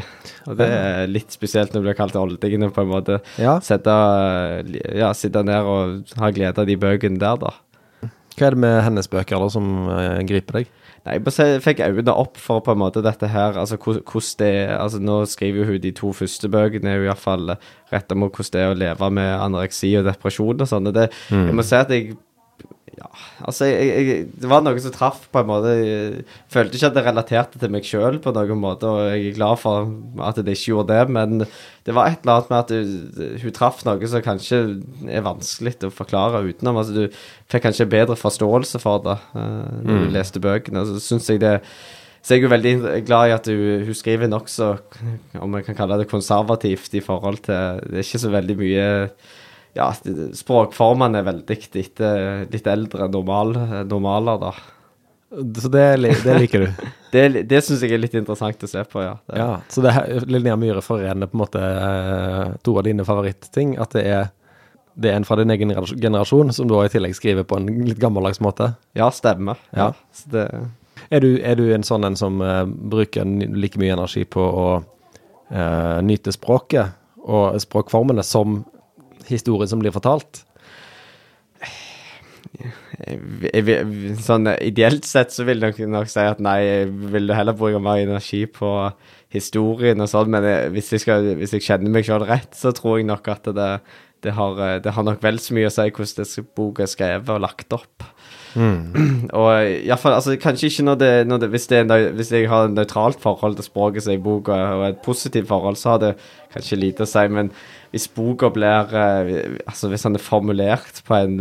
Og 0.49 0.57
det 0.59 0.67
er 0.67 1.07
litt 1.07 1.31
spesielt 1.31 1.71
når 1.71 1.81
du 1.81 1.87
blir 1.87 1.95
kalt 2.01 2.17
oldingen 2.19 2.73
på 2.75 2.83
en 2.83 2.91
måte 2.91 3.21
Ja. 3.39 3.55
sette, 3.63 3.95
ja, 4.91 5.13
sitte 5.15 5.43
ned 5.47 5.63
og 5.71 6.17
ha 6.19 6.31
glede 6.35 6.59
av 6.59 6.67
de 6.67 6.75
bøkene 6.75 7.21
der, 7.21 7.37
da. 7.39 7.53
Hva 8.35 8.49
er 8.49 8.57
det 8.57 8.59
med 8.65 8.81
hennes 8.83 9.07
bøker 9.07 9.39
da 9.39 9.47
som 9.55 9.87
uh, 9.87 10.19
griper 10.27 10.59
deg? 10.59 10.73
Nei, 11.05 11.19
jeg 11.21 11.61
fikk 11.61 11.79
øynene 11.85 12.11
opp 12.17 12.35
for 12.41 12.59
på 12.65 12.73
en 12.73 12.79
måte 12.81 12.99
dette 13.05 13.27
her, 13.29 13.55
altså 13.61 13.77
hvordan 13.77 14.39
det 14.41 14.47
er 14.65 14.71
altså 14.81 14.97
Nå 14.99 15.19
skriver 15.29 15.67
hun 15.69 15.79
de 15.79 15.91
to 15.95 16.09
første 16.17 16.49
bøkene 16.51 16.95
jo 16.97 17.05
iallfall 17.05 17.53
retta 17.93 18.17
mot 18.17 18.33
hvordan 18.33 18.51
det 18.57 18.63
er 18.65 18.71
å 18.73 18.77
leve 18.83 19.09
med 19.13 19.31
anoreksi 19.39 19.91
og 19.99 20.07
depresjon 20.09 20.59
og 20.65 20.67
sånn. 20.67 20.89
Og 20.89 20.97
det, 20.97 21.11
jeg 21.29 21.53
må 21.55 21.63
si 21.63 21.77
at 21.77 21.93
jeg 21.93 22.17
ja, 22.95 23.09
altså 23.43 23.67
jeg, 23.67 23.87
jeg, 24.07 24.27
Det 24.39 24.47
var 24.47 24.61
noe 24.63 24.79
som 24.79 24.93
traff 24.95 25.25
på 25.31 25.41
en 25.41 25.49
måte 25.49 25.71
Jeg 25.75 26.21
følte 26.53 26.77
ikke 26.77 26.89
at 26.91 26.95
det 26.95 27.03
relaterte 27.03 27.59
til 27.59 27.73
meg 27.73 27.87
sjøl 27.87 28.21
på 28.23 28.31
noen 28.35 28.61
måte, 28.61 28.87
og 28.87 29.09
jeg 29.09 29.31
er 29.31 29.35
glad 29.35 29.59
for 29.59 29.89
at 30.23 30.39
det 30.39 30.55
ikke 30.55 30.71
gjorde 30.71 30.95
det, 30.95 31.15
men 31.17 31.43
det 31.85 31.95
var 31.95 32.09
et 32.09 32.23
eller 32.23 32.39
annet 32.39 32.53
med 32.53 32.61
at 32.61 32.71
hun, 32.71 33.35
hun 33.43 33.55
traff 33.57 33.83
noe 33.85 34.11
som 34.11 34.23
kanskje 34.25 34.61
er 35.11 35.25
vanskelig 35.25 35.75
å 35.85 35.91
forklare 35.93 36.45
utenom. 36.47 36.79
Altså 36.81 36.95
Du 36.95 37.19
fikk 37.51 37.67
kanskje 37.67 37.89
bedre 37.91 38.17
forståelse 38.17 38.81
for 38.81 39.03
det 39.05 39.19
uh, 39.35 39.67
når 39.83 40.07
du 40.07 40.15
leste 40.15 40.41
bøkene. 40.41 40.87
Så 40.87 41.03
syns 41.03 41.29
jeg 41.29 41.43
det 41.43 41.59
så 42.25 42.33
jeg 42.33 42.41
er 42.41 42.47
jo 42.47 42.55
veldig 42.55 43.01
glad 43.05 43.29
i 43.29 43.33
at 43.35 43.47
hun, 43.51 43.83
hun 43.85 43.93
skriver 43.93 44.29
nokså, 44.31 44.71
om 45.45 45.57
jeg 45.59 45.65
kan 45.67 45.75
kalle 45.77 45.99
det 46.01 46.07
konservativt 46.09 46.95
i 46.97 47.03
forhold 47.05 47.43
til 47.45 47.83
Det 47.85 47.99
er 47.99 48.07
ikke 48.07 48.21
så 48.23 48.31
veldig 48.33 48.55
mye 48.57 48.87
ja, 49.75 49.89
språkformene 49.93 51.19
er 51.19 51.27
veldig 51.27 51.57
litt, 51.75 52.01
litt 52.53 52.67
eldre 52.71 53.09
normal, 53.11 53.55
normaler, 53.89 54.39
da. 54.39 54.53
Så 55.61 55.67
det, 55.67 55.97
det 56.23 56.39
liker 56.39 56.59
du? 56.59 56.71
Det, 57.15 57.29
det 57.47 57.61
syns 57.63 57.79
jeg 57.79 57.93
er 57.95 57.99
litt 58.01 58.15
interessant 58.17 58.63
å 58.65 58.67
se 58.67 58.81
på, 58.91 58.99
ja. 58.99 59.13
Det, 59.23 59.37
ja. 59.39 59.51
Så 59.71 59.79
det 59.85 59.93
her, 59.95 60.25
Linnea 60.27 60.57
Myhre 60.59 60.81
forener 60.83 61.29
på 61.31 61.37
en 61.37 61.41
måte 61.45 61.61
eh, 61.63 62.49
to 62.65 62.73
av 62.75 62.83
dine 62.83 63.05
favorittting. 63.07 63.77
At 63.79 63.95
det 63.95 64.03
er, 64.11 64.25
det 64.99 65.13
er 65.13 65.21
en 65.21 65.27
fra 65.27 65.37
din 65.39 65.53
egen 65.53 65.71
generasjon, 65.71 66.51
som 66.51 66.67
da 66.67 66.81
i 66.83 66.91
tillegg 66.91 67.15
skriver 67.15 67.47
på 67.47 67.61
en 67.61 67.69
litt 67.87 68.01
gammeldags 68.03 68.41
måte. 68.43 68.73
ja 68.99 69.07
stemmer. 69.15 69.61
Ja. 69.71 69.93
Ja. 69.93 70.11
Så 70.11 70.33
det, 70.33 70.43
Er 71.07 71.23
du, 71.23 71.29
er 71.39 71.55
du 71.55 71.63
en 71.71 71.87
sånn 71.87 72.03
en 72.03 72.19
som 72.19 72.43
uh, 72.43 72.65
bruker 72.67 73.23
like 73.55 73.79
mye 73.79 73.95
energi 73.95 74.25
på 74.27 74.43
å 74.43 74.67
uh, 74.81 75.97
nyte 76.03 76.35
språket 76.35 76.99
og 77.23 77.55
språkformene 77.63 78.27
som 78.27 78.65
historien 79.29 79.71
som 79.71 79.81
blir 79.81 79.95
fortalt? 79.95 80.43
jeg, 82.55 83.19
jeg, 83.51 84.15
sånn 84.23 84.49
eh, 84.51 84.61
ideelt 84.69 85.07
sett 85.07 85.33
så 85.35 85.45
vil 85.47 85.63
jeg 85.63 85.89
nok, 85.91 86.09
si 86.11 86.23
at 86.23 86.41
nei, 86.43 86.57
jeg 86.63 86.89
vil 87.13 87.33
heller 87.35 87.57
bruke 87.57 87.81
mer 87.83 88.01
energi 88.03 88.45
på 88.47 88.71
historien 89.35 90.01
og 90.01 90.09
sånn, 90.11 90.31
men 90.31 90.47
jeg, 90.47 90.71
hvis, 90.75 90.91
jeg 90.95 91.03
skal, 91.03 91.29
hvis 91.39 91.55
jeg 91.57 91.65
kjenner 91.65 91.91
meg 91.91 92.07
sjøl 92.07 92.25
rett, 92.27 92.53
så 92.55 92.71
tror 92.75 92.99
jeg 92.99 93.09
nok 93.09 93.29
at 93.33 93.49
det, 93.57 93.71
det, 94.25 94.35
har, 94.37 94.59
eh, 94.65 94.79
det 94.83 94.95
har 94.95 95.05
nok 95.07 95.23
vel 95.23 95.39
så 95.41 95.55
mye 95.57 95.69
å 95.69 95.73
si 95.73 95.87
hvordan 95.87 96.25
det 96.25 96.45
boka 96.57 96.85
er 96.85 96.91
skrevet 96.91 97.33
og 97.35 97.43
lagt 97.45 97.77
opp. 97.77 98.09
Og 99.35 99.49
iallfall 99.83 100.15
altså, 100.15 100.37
Kanskje 100.39 100.69
ikke 100.69 100.85
når 100.87 100.99
det, 101.01 101.11
når 101.27 101.41
det, 101.43 101.49
hvis, 101.51 101.67
det 101.67 101.81
er, 101.83 102.09
hvis 102.15 102.31
jeg 102.31 102.47
har 102.49 102.69
et 102.69 102.75
nøytralt 102.75 103.19
forhold 103.23 103.57
til 103.59 103.67
språket 103.67 104.05
som 104.05 104.13
er 104.13 104.19
i 104.19 104.23
boka, 104.23 104.55
og 104.77 104.85
et 104.87 105.03
positivt 105.03 105.49
forhold, 105.51 105.75
så 105.79 105.95
har 105.95 106.03
det 106.03 106.13
kanskje 106.55 106.79
lite 106.79 107.03
å 107.03 107.09
si. 107.09 107.25
Men 107.35 107.51
hvis 107.91 108.07
boka 108.15 108.51
blir 108.55 108.95
eh, 108.95 109.61
Altså 109.65 109.91
hvis 109.91 110.07
han 110.07 110.15
er 110.15 110.23
formulert 110.23 111.03
på 111.07 111.17
en 111.19 111.37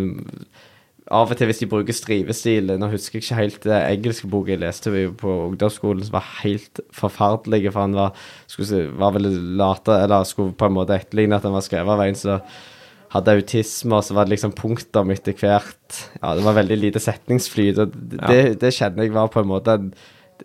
Av 1.13 1.29
og 1.29 1.37
til 1.37 1.51
hvis 1.51 1.59
de 1.61 1.67
bruker 1.69 1.93
strivestil 1.93 2.71
Nå 2.81 2.89
husker 2.89 3.19
jeg 3.19 3.27
ikke 3.27 3.37
helt 3.37 3.67
det 3.69 3.81
engelske 3.93 4.29
boka 4.33 4.55
jeg 4.55 4.63
leste 4.63 4.93
på 5.21 5.33
ungdomsskolen, 5.51 6.01
som 6.07 6.17
var 6.17 6.31
helt 6.41 6.81
forferdelig, 6.97 7.67
for 7.69 7.85
han 7.85 7.97
var, 7.99 8.23
skulle, 8.49 8.87
var 8.97 9.13
vel 9.13 9.29
late, 9.61 9.99
eller 10.07 10.25
skulle 10.25 10.57
på 10.57 10.71
en 10.71 10.79
måte 10.79 10.97
etterligne 10.97 11.37
at 11.37 11.45
han 11.45 11.53
var 11.53 11.67
skrevet 11.67 11.93
av 11.93 12.07
en 12.07 12.17
som 12.17 12.55
hadde 13.15 13.35
autisme, 13.39 13.95
og 13.97 14.03
så 14.05 14.15
var 14.17 14.27
det 14.27 14.35
liksom 14.37 14.53
punktum 14.59 15.11
etter 15.15 15.37
hvert. 15.39 16.01
Ja, 16.21 16.35
det 16.35 16.45
var 16.45 16.57
veldig 16.59 16.79
lite 16.83 17.01
setningsflyt, 17.03 17.79
og 17.79 17.95
det, 17.95 18.19
Ja. 18.21 18.27
det, 18.29 18.59
det 18.61 18.73
kjenner 18.75 19.07
jeg 19.07 19.15
var 19.15 19.29
på 19.33 19.41
en 19.41 19.49
måte 19.53 19.79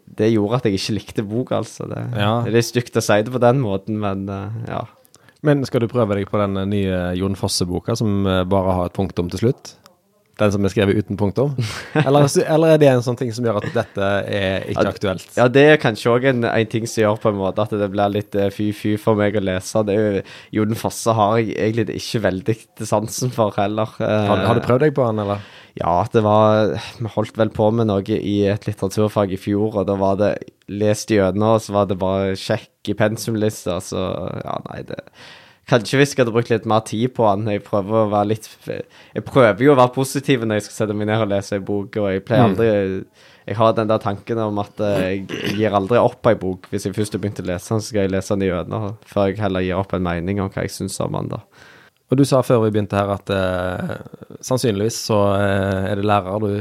Det 0.05 0.27
gjorde 0.31 0.55
at 0.59 0.65
jeg 0.69 0.77
ikke 0.77 0.93
likte 0.99 1.23
boka, 1.25 1.57
altså. 1.63 1.87
Det, 1.89 1.97
Ja. 2.19 2.43
det 2.45 2.55
er 2.55 2.61
stygt 2.67 2.95
å 2.97 3.01
si 3.01 3.21
det 3.23 3.31
på 3.33 3.41
den 3.41 3.59
måten, 3.63 3.97
men 3.99 4.27
eh, 4.29 4.69
ja. 4.69 4.83
Men 5.41 5.63
skal 5.65 5.79
du 5.81 5.87
prøve 5.87 6.15
deg 6.17 6.27
på 6.29 6.37
den 6.37 6.57
eh, 6.57 6.65
nye 6.67 7.15
Jon 7.17 7.35
Fosse-boka 7.35 7.95
som 7.97 8.25
eh, 8.27 8.43
bare 8.43 8.73
har 8.75 8.85
et 8.89 8.93
punktum 8.93 9.29
til 9.31 9.39
slutt? 9.39 9.73
Den 10.39 10.51
som 10.55 10.63
er 10.63 10.71
skrevet 10.71 10.95
uten 11.03 11.17
punktum? 11.19 11.51
Eller, 11.99 12.27
eller 12.47 12.73
er 12.75 12.79
det 12.79 12.87
en 12.93 13.03
sånn 13.03 13.17
ting 13.19 13.31
som 13.35 13.43
gjør 13.43 13.57
at 13.59 13.69
dette 13.75 14.09
er 14.31 14.65
ikke 14.71 14.85
Ja, 14.85 14.93
aktuelt? 14.93 15.25
Ja, 15.35 15.47
det 15.51 15.63
er 15.73 15.81
kanskje 15.81 16.13
òg 16.13 16.27
en, 16.31 16.45
en 16.47 16.69
ting 16.71 16.87
som 16.87 17.01
gjør 17.03 17.19
på 17.19 17.33
en 17.33 17.39
måte 17.41 17.65
at 17.65 17.73
det 17.75 17.89
blir 17.91 18.13
litt 18.13 18.37
eh, 18.39 18.47
fy-fy 18.55 18.93
for 19.01 19.19
meg 19.19 19.35
å 19.35 19.43
lese. 19.43 19.83
Det 19.87 19.95
er 19.97 20.05
jo, 20.19 20.21
Jon 20.59 20.77
Fosse 20.79 21.15
har 21.17 21.37
jeg 21.41 21.57
egentlig 21.57 21.99
ikke 21.99 22.23
veldig 22.29 22.55
sansen 22.87 23.33
for 23.35 23.51
heller. 23.59 23.91
Eh, 23.99 24.27
Har, 24.29 24.45
har 24.47 24.59
du 24.59 24.63
prøvd 24.65 24.85
deg 24.87 24.95
på 24.97 25.09
den, 25.09 25.23
eller? 25.25 25.43
Ja, 25.79 25.97
det 26.11 26.23
var 26.25 26.71
Vi 26.99 27.11
holdt 27.13 27.37
vel 27.39 27.51
på 27.55 27.67
med 27.75 27.87
noe 27.91 28.01
i 28.17 28.37
et 28.51 28.65
litteraturfag 28.67 29.35
i 29.35 29.39
fjor, 29.39 29.77
og 29.81 29.85
da 29.91 29.95
var 29.99 30.17
det 30.19 30.31
lest 30.71 31.11
gjennom, 31.13 31.55
og 31.57 31.61
så 31.63 31.75
var 31.75 31.87
det 31.89 31.99
bare 32.01 32.33
sjekk 32.39 32.91
i 32.91 32.95
pensumlista, 32.97 33.77
så 33.83 34.01
ja, 34.43 34.57
nei, 34.69 34.81
det 34.87 34.99
Kanskje 35.69 35.99
jeg 36.01 36.17
hadde 36.17 36.33
brukt 36.33 36.49
litt 36.49 36.65
mer 36.69 36.81
tid 36.87 37.11
på 37.13 37.25
den. 37.29 37.49
Jeg 37.53 37.61
prøver 37.65 37.99
å 37.99 38.09
være 38.09 38.31
litt 38.31 38.47
Jeg 38.65 39.25
prøver 39.27 39.61
jo 39.61 39.73
å 39.75 39.77
være 39.77 39.93
positiv 39.93 40.45
når 40.45 40.59
jeg 40.59 40.67
skal 40.67 40.77
sette 40.79 40.95
meg 40.97 41.09
ned 41.11 41.21
og 41.21 41.29
lese 41.29 41.59
ei 41.59 41.65
bok, 41.65 41.99
og 42.01 42.07
jeg 42.09 42.23
pleier 42.25 42.47
aldri 42.47 42.69
Jeg 42.71 43.57
har 43.59 43.75
den 43.77 43.91
der 43.91 44.01
tanken 44.01 44.41
om 44.41 44.61
at 44.63 44.81
eh, 44.85 45.03
jeg, 45.13 45.57
gir 45.59 45.77
aldri 45.77 46.01
opp 46.01 46.25
ei 46.29 46.37
bok. 46.39 46.65
Hvis 46.71 46.87
jeg 46.87 46.97
først 46.97 47.17
har 47.17 47.21
begynt 47.21 47.41
å 47.43 47.45
lese 47.49 47.73
den, 47.73 47.83
så 47.83 47.91
skal 47.91 48.07
jeg 48.07 48.13
lese 48.15 48.37
den 48.37 48.47
gjennom, 48.47 48.95
før 49.09 49.29
jeg 49.29 49.41
heller 49.43 49.65
gir 49.65 49.81
opp 49.81 49.93
en 49.97 50.05
mening 50.05 50.41
om 50.41 50.49
hva 50.53 50.65
jeg 50.65 50.73
syns 50.73 50.97
om 51.05 51.17
den, 51.17 51.31
da. 51.33 51.43
Og 52.09 52.17
du 52.17 52.25
sa 52.25 52.41
før 52.45 52.63
vi 52.63 52.73
begynte 52.73 52.97
her 52.97 53.13
at 53.13 53.29
eh, 53.33 53.95
sannsynligvis 54.45 54.97
så 55.09 55.19
eh, 55.37 55.91
er 55.91 56.01
det 56.01 56.07
lærer 56.09 56.45
du 56.45 56.51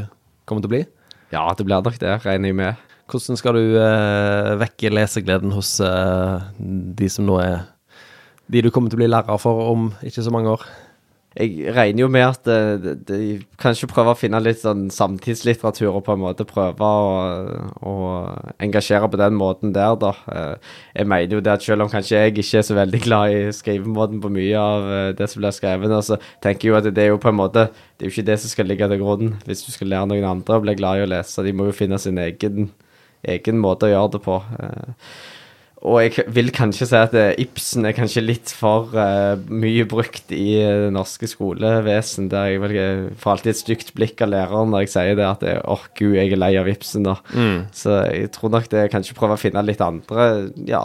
kommer 0.48 0.64
til 0.64 0.68
å 0.68 0.74
bli. 0.74 0.82
Ja, 1.32 1.46
det 1.56 1.64
blir 1.64 1.80
nok 1.84 1.96
det, 2.00 2.14
regner 2.24 2.52
jeg 2.52 2.60
med. 2.60 2.84
Hvordan 3.08 3.40
skal 3.40 3.56
du 3.56 3.78
eh, 3.80 4.54
vekke 4.60 4.92
lesegleden 4.92 5.52
hos 5.56 5.78
eh, 5.80 6.48
de 6.60 7.08
som 7.12 7.24
nå 7.28 7.40
er 7.40 7.62
De 8.48 8.62
du 8.64 8.70
kommer 8.72 8.88
til 8.88 8.96
å 8.96 9.02
bli 9.04 9.10
lærer 9.12 9.40
for 9.40 9.66
om 9.72 9.90
ikke 10.02 10.24
så 10.24 10.32
mange 10.32 10.54
år? 10.56 10.62
Jeg 11.38 11.70
regner 11.76 12.00
jo 12.00 12.06
med 12.10 12.24
at 12.24 12.48
eh, 12.50 12.78
de, 12.82 12.92
de 13.06 13.18
kanskje 13.60 13.86
prøver 13.90 14.14
å 14.14 14.18
finne 14.18 14.40
litt 14.42 14.58
sånn 14.62 14.86
samtidslitteratur 14.90 15.92
og 15.92 16.00
på 16.06 16.14
en 16.16 16.22
måte 16.22 16.46
prøve 16.48 16.82
å, 16.82 17.12
å 17.84 17.92
engasjere 18.64 19.06
på 19.12 19.20
den 19.20 19.36
måten 19.38 19.74
der, 19.76 19.92
da. 20.00 20.14
Eh, 20.32 20.72
Jeg 20.96 21.10
mener 21.12 21.36
jo 21.36 21.42
det 21.44 21.52
at 21.52 21.62
selv 21.62 21.84
om 21.84 21.92
kanskje 21.92 22.16
jeg 22.16 22.32
ikke 22.32 22.58
er 22.58 22.66
så 22.66 22.78
veldig 22.80 23.02
glad 23.04 23.36
i 23.36 23.44
skrivemåten 23.54 24.24
på 24.24 24.32
mye 24.34 24.64
av 24.64 24.90
eh, 24.96 25.12
det 25.20 25.28
som 25.30 25.44
blir 25.44 25.54
skrevet, 25.54 25.94
så 26.08 26.18
tenker 26.42 26.70
jeg 26.70 26.72
jo 26.72 26.80
at 26.80 26.90
det 26.90 27.04
er 27.04 27.12
jo 27.12 27.22
på 27.22 27.30
en 27.30 27.40
måte 27.44 27.68
Det 27.68 28.06
er 28.06 28.10
jo 28.10 28.16
ikke 28.16 28.28
det 28.32 28.40
som 28.40 28.54
skal 28.56 28.70
ligge 28.72 28.88
til 28.90 29.04
grunn 29.04 29.34
hvis 29.46 29.66
du 29.68 29.70
skal 29.76 29.92
lære 29.92 30.10
noen 30.10 30.30
andre 30.32 30.58
å 30.58 30.64
bli 30.64 30.74
glad 30.80 30.98
i 30.98 31.06
å 31.06 31.12
lese. 31.12 31.44
De 31.44 31.54
må 31.54 31.68
jo 31.68 31.76
finne 31.84 32.00
sin 32.02 32.18
egen, 32.24 32.72
egen 33.22 33.60
måte 33.62 33.86
å 33.86 33.92
gjøre 33.92 34.16
det 34.16 34.24
på. 34.26 34.40
Og 35.86 36.00
jeg 36.02 36.24
vil 36.34 36.50
kanskje 36.50 36.88
si 36.90 36.98
at 36.98 37.12
eh, 37.14 37.36
Ibsen 37.38 37.86
er 37.86 37.94
kanskje 37.94 38.24
litt 38.24 38.50
for 38.50 38.90
uh, 38.98 39.38
mye 39.46 39.84
brukt 39.86 40.32
i 40.34 40.58
eh, 40.58 40.80
det 40.84 40.92
norske 40.96 41.28
skolevesen. 41.30 42.26
Der 42.32 42.48
jeg 42.50 42.62
vel 42.64 42.78
får 43.20 43.36
alltid 43.36 43.52
et 43.52 43.60
stygt 43.60 43.92
blikk 43.94 44.24
av 44.26 44.32
læreren 44.32 44.72
når 44.74 44.86
jeg 44.86 44.94
sier 44.96 45.18
det 45.20 45.28
at 45.28 45.44
åh 45.62 45.84
gud, 45.94 46.16
jeg 46.18 46.34
er 46.34 46.42
lei 46.42 46.54
av 46.58 46.70
Ibsen. 46.70 47.06
da. 47.06 47.18
Så 47.70 48.00
jeg 48.10 48.32
tror 48.34 48.56
nok 48.56 48.66
det 48.72 48.82
er 48.82 48.90
kanskje 48.90 49.14
prøve 49.18 49.38
å 49.38 49.40
finne 49.40 49.62
litt 49.62 49.84
andre 49.84 50.48
ja, 50.66 50.82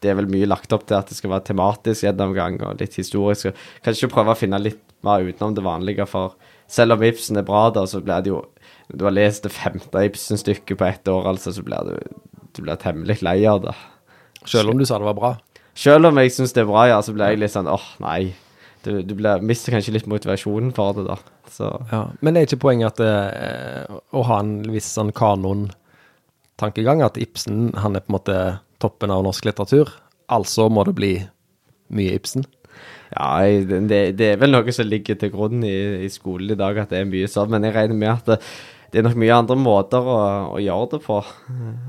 det 0.00 0.12
er 0.12 0.18
vel 0.18 0.28
mye 0.30 0.48
lagt 0.48 0.72
opp 0.72 0.84
til 0.88 0.98
at 0.98 1.10
det 1.10 1.16
skal 1.18 1.32
være 1.32 1.48
tematisk 1.50 2.06
gjennomgang 2.06 2.58
og 2.64 2.80
litt 2.80 2.96
historisk. 2.98 3.50
og 3.50 3.84
Kanskje 3.84 4.10
prøve 4.12 4.32
å 4.32 4.38
finne 4.38 4.60
litt 4.62 4.82
mer 5.06 5.24
utenom 5.24 5.56
det 5.56 5.64
vanlige, 5.66 6.06
for 6.08 6.36
selv 6.70 6.96
om 6.96 7.04
Ibsen 7.04 7.40
er 7.40 7.46
bra, 7.46 7.68
da, 7.74 7.84
så 7.88 8.02
blir 8.04 8.24
det 8.24 8.32
jo 8.32 8.44
Du 8.86 9.02
har 9.02 9.10
lest 9.10 9.42
det 9.42 9.50
femte 9.50 9.98
Ibsen-stykket 10.06 10.78
på 10.78 10.84
ett 10.86 11.08
år, 11.10 11.24
altså, 11.26 11.50
så 11.50 11.62
blir 11.66 11.88
du, 11.88 11.96
du 12.54 12.62
blir 12.62 12.78
temmelig 12.78 13.18
lei 13.26 13.40
av 13.50 13.64
det. 13.64 13.74
Selv 14.44 14.72
om 14.72 14.78
du 14.80 14.84
sa 14.86 14.98
det 15.00 15.08
var 15.08 15.16
bra. 15.18 15.30
Selv 15.76 16.08
om 16.08 16.18
jeg 16.20 16.32
syns 16.32 16.54
det 16.56 16.64
er 16.64 16.68
bra, 16.70 16.86
ja, 16.88 16.98
så 17.04 17.12
ble 17.16 17.30
jeg 17.30 17.40
litt 17.42 17.52
sånn 17.52 17.68
åh, 17.68 17.86
nei. 18.04 18.34
Du, 18.86 19.00
du 19.02 19.16
ble, 19.18 19.32
mister 19.42 19.74
kanskje 19.74 19.96
litt 19.96 20.06
motivasjonen 20.08 20.70
for 20.76 20.96
det, 20.96 21.06
da. 21.08 21.16
Så 21.52 21.70
Ja. 21.90 22.02
Men 22.24 22.36
er 22.36 22.46
ikke 22.46 22.62
poenget 22.68 23.00
at 23.00 23.02
eh, 23.02 23.96
å 24.14 24.22
ha 24.28 24.38
en 24.44 24.60
viss 24.70 24.88
sånn 24.94 25.12
kanon-tankegang, 25.16 27.02
at 27.04 27.18
Ibsen 27.20 27.72
han 27.82 27.98
er 27.98 28.04
på 28.04 28.12
en 28.12 28.18
måte 28.18 28.36
toppen 28.82 29.12
av 29.12 29.24
norsk 29.26 29.48
litteratur, 29.48 29.90
altså 30.32 30.68
må 30.72 30.84
det 30.86 30.94
bli 30.98 31.12
mye 31.96 32.16
Ibsen? 32.18 32.46
Ja, 33.14 33.40
det, 33.88 34.00
det 34.18 34.30
er 34.32 34.40
vel 34.40 34.52
noe 34.52 34.72
som 34.74 34.88
ligger 34.88 35.18
til 35.18 35.30
grunn 35.32 35.62
i, 35.64 35.76
i 36.06 36.10
skolen 36.12 36.52
i 36.52 36.58
dag, 36.58 36.78
at 36.82 36.92
det 36.92 37.02
er 37.02 37.10
mye 37.10 37.28
sånn. 37.30 37.52
Men 37.52 37.64
jeg 37.64 37.76
regner 37.76 37.98
med 38.00 38.12
at 38.12 38.32
det, 38.32 38.38
det 38.92 39.00
er 39.00 39.06
nok 39.06 39.18
mye 39.22 39.36
andre 39.36 39.56
måter 39.60 40.08
å, 40.10 40.18
å 40.56 40.60
gjøre 40.62 40.90
det 40.96 41.00
på. 41.06 41.20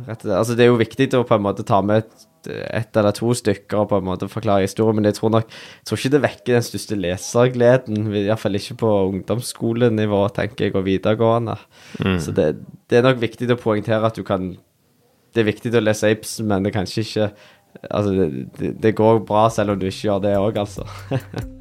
Rett. 0.08 0.26
Altså, 0.28 0.56
det 0.58 0.66
er 0.66 0.72
jo 0.72 0.80
viktig 0.82 1.10
å 1.18 1.26
på 1.28 1.38
en 1.38 1.46
måte 1.46 1.66
ta 1.68 1.82
med 1.86 2.04
et, 2.04 2.27
ett 2.48 2.98
eller 2.98 3.16
to 3.16 3.34
stykker 3.36 3.82
og 3.82 3.90
på 3.92 4.00
en 4.00 4.08
måte 4.08 4.30
forklare 4.32 4.66
historien, 4.66 5.00
men 5.00 5.10
jeg 5.10 5.18
tror 5.20 5.34
nok 5.34 5.50
jeg 5.50 5.90
tror 5.90 6.02
ikke 6.02 6.14
det 6.16 6.24
vekker 6.28 6.58
den 6.58 6.68
største 6.68 7.00
lesergleden. 7.00 8.08
Iallfall 8.24 8.60
ikke 8.60 8.80
på 8.84 8.94
ungdomsskolenivå, 9.10 10.22
tenker 10.38 10.68
jeg, 10.68 10.76
og 10.78 10.88
videregående. 10.88 11.58
Så 12.24 12.34
det, 12.36 12.54
det 12.90 13.00
er 13.00 13.06
nok 13.08 13.22
viktig 13.22 13.50
å 13.54 13.60
poengtere 13.60 14.08
at 14.08 14.18
du 14.18 14.26
kan 14.28 14.56
Det 15.36 15.44
er 15.44 15.52
viktig 15.52 15.74
å 15.76 15.84
lese 15.84 16.10
Ibsen, 16.10 16.48
men 16.50 16.64
det 16.64 16.72
er 16.72 16.80
kanskje 16.80 17.04
ikke 17.06 17.30
Altså, 17.92 18.10
det, 18.16 18.46
det, 18.58 18.70
det 18.82 18.96
går 18.98 19.20
bra 19.28 19.50
selv 19.54 19.76
om 19.76 19.80
du 19.80 19.86
ikke 19.86 20.08
gjør 20.08 20.22
det 20.24 20.32
òg, 20.40 20.56
altså. 20.64 20.88